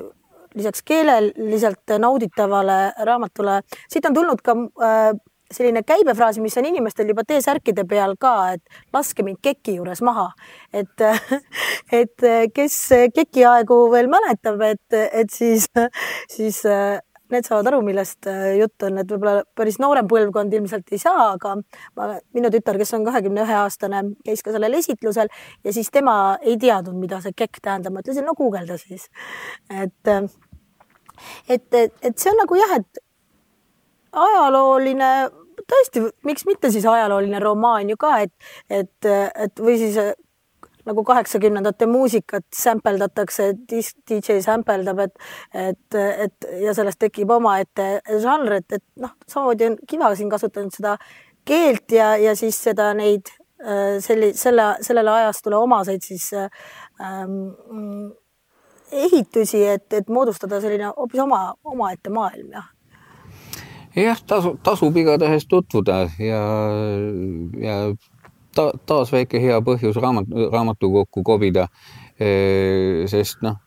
lisaks 0.56 0.82
keeleliselt 0.82 1.96
nauditavale 1.98 2.92
raamatule, 3.04 3.60
siit 3.92 4.06
on 4.08 4.14
tulnud 4.14 4.42
ka 4.44 4.56
äh, 4.56 5.10
selline 5.52 5.82
käibefraas, 5.87 6.38
mis 6.42 6.56
on 6.59 6.68
inimestel 6.68 7.11
juba 7.12 7.24
T-särkide 7.26 7.87
peal 7.88 8.16
ka, 8.20 8.35
et 8.56 8.94
laske 8.94 9.24
mind 9.26 9.40
keki 9.44 9.78
juures 9.78 10.02
maha. 10.06 10.30
et, 10.72 11.06
et 12.00 12.28
kes 12.54 12.78
keki 13.14 13.44
aegu 13.46 13.80
veel 13.92 14.11
mäletab, 14.12 14.62
et, 14.66 14.98
et 15.12 15.30
siis, 15.32 15.68
siis 16.37 16.62
need 17.32 17.46
saavad 17.46 17.70
aru, 17.70 17.80
millest 17.87 18.28
jutt 18.59 18.87
on, 18.87 19.00
et 19.02 19.11
võib-olla 19.11 19.42
päris 19.59 19.80
noorem 19.82 20.06
põlvkond 20.11 20.52
ilmselt 20.54 20.92
ei 20.94 21.00
saa, 21.02 21.32
aga 21.35 21.56
ma, 21.59 22.11
minu 22.37 22.50
tütar, 22.54 22.78
kes 22.78 22.94
on 22.98 23.06
kahekümne 23.06 23.42
ühe 23.42 23.56
aastane, 23.59 24.02
käis 24.26 24.44
ka 24.46 24.54
sellel 24.54 24.78
esitlusel 24.78 25.30
ja 25.66 25.74
siis 25.74 25.90
tema 25.94 26.37
ei 26.42 26.59
teadnud, 26.62 26.98
mida 27.00 27.20
see 27.24 27.35
kekk 27.37 27.62
tähendab. 27.62 27.96
ma 27.96 28.04
ütlesin, 28.04 28.26
no 28.26 28.37
guugelda 28.38 28.78
siis. 28.78 29.09
et, 29.70 30.14
et, 31.48 31.66
et, 31.74 31.92
et 32.02 32.14
see 32.14 32.30
on 32.30 32.40
nagu 32.44 32.62
jah, 32.62 32.78
et 32.78 33.02
ajalooline, 34.16 35.11
tõesti, 35.68 36.05
miks 36.26 36.46
mitte 36.48 36.70
siis 36.72 36.87
ajalooline 36.88 37.40
romaan 37.42 37.90
ju 37.90 37.98
ka, 38.00 38.18
et, 38.26 38.33
et, 38.70 39.11
et 39.35 39.62
või 39.62 39.79
siis 39.81 39.98
nagu 40.87 41.02
kaheksakümnendate 41.05 41.87
muusikat 41.90 42.44
sämpeldatakse, 42.55 43.48
DJ 43.66 44.38
sämpeldab, 44.44 45.00
et, 45.02 45.16
et, 45.55 45.98
et 45.98 46.46
ja 46.62 46.74
sellest 46.79 47.00
tekib 47.02 47.31
omaette 47.35 47.88
žanr, 48.22 48.61
et, 48.61 48.79
et 48.79 48.85
noh, 49.02 49.16
samamoodi 49.26 49.72
on 49.72 49.81
Kiva 49.88 50.12
siin 50.14 50.31
kasutanud 50.31 50.74
seda 50.76 50.94
keelt 51.46 51.90
ja, 51.94 52.14
ja 52.22 52.37
siis 52.38 52.61
seda 52.68 52.92
neid 52.94 53.33
selli-, 54.05 54.35
selle, 54.37 54.76
sellele 54.85 55.11
ajastule 55.11 55.59
omaseid 55.59 56.07
siis 56.07 56.29
ähm, 56.37 57.35
ehitusi, 58.92 59.64
et, 59.66 59.92
et 59.92 60.09
moodustada 60.09 60.61
selline 60.62 60.92
hoopis 60.94 61.26
oma, 61.26 61.42
omaette 61.64 62.14
maailm, 62.14 62.55
jah 62.55 62.75
jah, 63.96 64.20
tasu, 64.26 64.56
tasub 64.62 64.96
igatahes 64.96 65.46
tutvuda 65.48 66.06
ja, 66.18 66.42
ja 67.61 67.76
ta, 68.56 68.70
taas 68.87 69.12
väike 69.12 69.40
hea 69.42 69.61
põhjus 69.64 70.00
raamat, 70.00 70.32
raamatukokku 70.52 71.22
kobida. 71.26 71.68
sest 72.16 73.42
noh, 73.44 73.59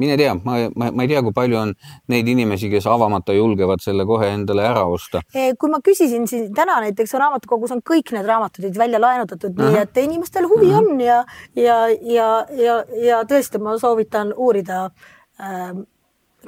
mine 0.00 0.16
tea, 0.16 0.32
ma, 0.44 0.54
ma, 0.76 0.88
ma 0.94 1.04
ei 1.04 1.10
tea, 1.10 1.20
kui 1.26 1.34
palju 1.36 1.58
on 1.60 1.74
neid 2.08 2.28
inimesi, 2.30 2.70
kes 2.72 2.86
avamata 2.88 3.34
julgevad 3.36 3.82
selle 3.84 4.06
kohe 4.08 4.30
endale 4.32 4.64
ära 4.64 4.86
osta. 4.88 5.20
kui 5.34 5.72
ma 5.72 5.82
küsisin 5.84 6.24
siin 6.30 6.48
täna 6.56 6.78
näiteks 6.84 7.12
raamatukogus 7.20 7.74
on 7.76 7.82
kõik 7.84 8.14
need 8.16 8.28
raamatud 8.28 8.78
välja 8.78 9.00
laenutatud, 9.02 9.58
nii 9.58 9.82
et 9.82 10.00
inimestel 10.04 10.48
huvi 10.48 10.72
on 10.78 10.94
ja, 11.04 11.20
ja, 11.56 11.78
ja, 11.88 12.30
ja, 12.56 12.80
ja 13.04 13.20
tõesti, 13.28 13.60
ma 13.60 13.76
soovitan 13.80 14.32
uurida, 14.36 14.88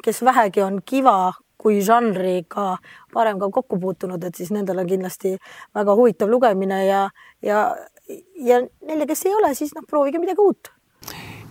kes 0.05 0.25
vähegi 0.25 0.65
on 0.65 0.81
kiva 0.87 1.33
kui 1.61 1.83
žanriga 1.85 2.75
varem 3.15 3.41
ka 3.41 3.51
kokku 3.53 3.79
puutunud, 3.81 4.25
et 4.25 4.37
siis 4.37 4.53
nendel 4.55 4.81
on 4.81 4.89
kindlasti 4.89 5.37
väga 5.77 5.97
huvitav 5.99 6.33
lugemine 6.33 6.85
ja, 6.87 7.05
ja, 7.45 7.61
ja 8.41 8.61
neile, 8.87 9.07
kes 9.11 9.27
ei 9.29 9.37
ole, 9.37 9.53
siis 9.59 9.75
noh, 9.77 9.85
proovige 9.89 10.23
midagi 10.23 10.41
uut. 10.41 10.73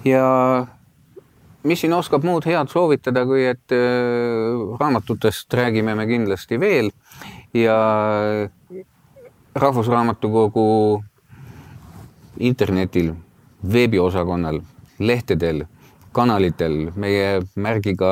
ja 0.06 0.26
mis 1.64 1.82
siin 1.84 1.94
oskab 1.94 2.24
muud 2.26 2.46
head 2.48 2.72
soovitada, 2.72 3.26
kui 3.28 3.46
et 3.46 3.76
äh, 3.76 4.78
raamatutest 4.80 5.54
räägime 5.54 5.96
me 5.96 6.08
kindlasti 6.08 6.60
veel 6.60 6.92
ja 7.54 7.78
Rahvusraamatukogu 9.60 11.04
internetil, 12.40 13.14
veebiosakonnal, 13.74 14.62
lehtedel, 15.00 15.66
kanalitel 16.16 16.92
meie 16.96 17.42
märgiga 17.56 18.12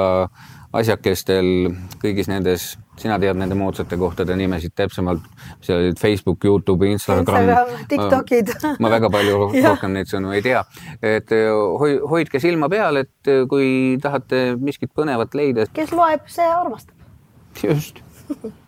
asjakestel, 0.75 1.69
kõigis 2.01 2.27
nendes, 2.27 2.75
sina 2.99 3.15
tead 3.21 3.37
nende 3.39 3.55
moodsate 3.57 3.97
kohtade 3.99 4.35
nimesid 4.35 4.73
täpsemalt, 4.75 5.23
seal 5.63 5.79
olid 5.79 5.99
Facebook, 6.01 6.43
Youtube, 6.43 6.89
Instagram, 6.91 7.23
Instagram, 7.23 7.85
Tiktokid. 7.87 8.51
ma 8.83 8.91
väga 8.91 9.09
palju 9.13 9.39
rohkem 9.69 9.95
neid 9.95 10.11
sõnu 10.11 10.33
ei 10.35 10.43
tea, 10.45 10.63
et 10.99 11.31
eh, 11.35 11.47
hoi-, 11.51 12.01
hoidke 12.11 12.41
silma 12.43 12.69
peal, 12.71 12.99
et 13.03 13.31
eh, 13.31 13.45
kui 13.49 13.95
tahate 14.03 14.57
miskit 14.59 14.91
põnevat 14.95 15.37
leida. 15.37 15.69
kes 15.73 15.95
loeb, 15.95 16.27
see 16.31 16.49
armastab. 16.51 16.95
just 17.63 18.03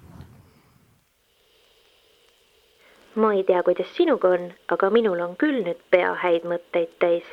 ma 3.19 3.33
ei 3.35 3.43
tea, 3.43 3.59
kuidas 3.67 3.91
sinuga 3.97 4.33
on, 4.37 4.49
aga 4.71 4.89
minul 4.93 5.19
on 5.27 5.35
küll 5.39 5.63
nüüd 5.67 5.83
pea 5.91 6.15
häid 6.23 6.47
mõtteid 6.47 6.95
täis. 7.03 7.27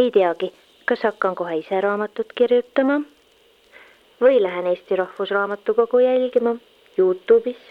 ei 0.00 0.08
teagi, 0.14 0.54
kas 0.88 1.04
hakkan 1.04 1.36
kohe 1.36 1.60
ise 1.60 1.80
raamatut 1.84 2.32
kirjutama 2.32 3.02
või 4.20 4.42
lähen 4.42 4.66
Eesti 4.66 4.96
Rahvusraamatukogu 4.96 5.98
jälgima 5.98 6.56
Youtube'is, 6.98 7.62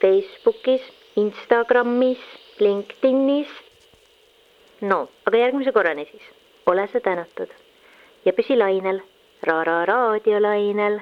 Facebookis, 0.00 0.82
Instagramis, 1.16 2.18
LinkedInis. 2.60 3.48
no 4.80 5.08
aga 5.26 5.38
järgmise 5.38 5.72
korrani 5.72 6.04
siis, 6.10 6.22
ole 6.66 6.88
sa 6.92 7.00
tänatud. 7.00 7.48
Ja 8.24 8.32
püsi 8.32 8.56
lainel, 8.58 9.00
Ra-Ra 9.42 9.84
raadiolainel 9.84 11.00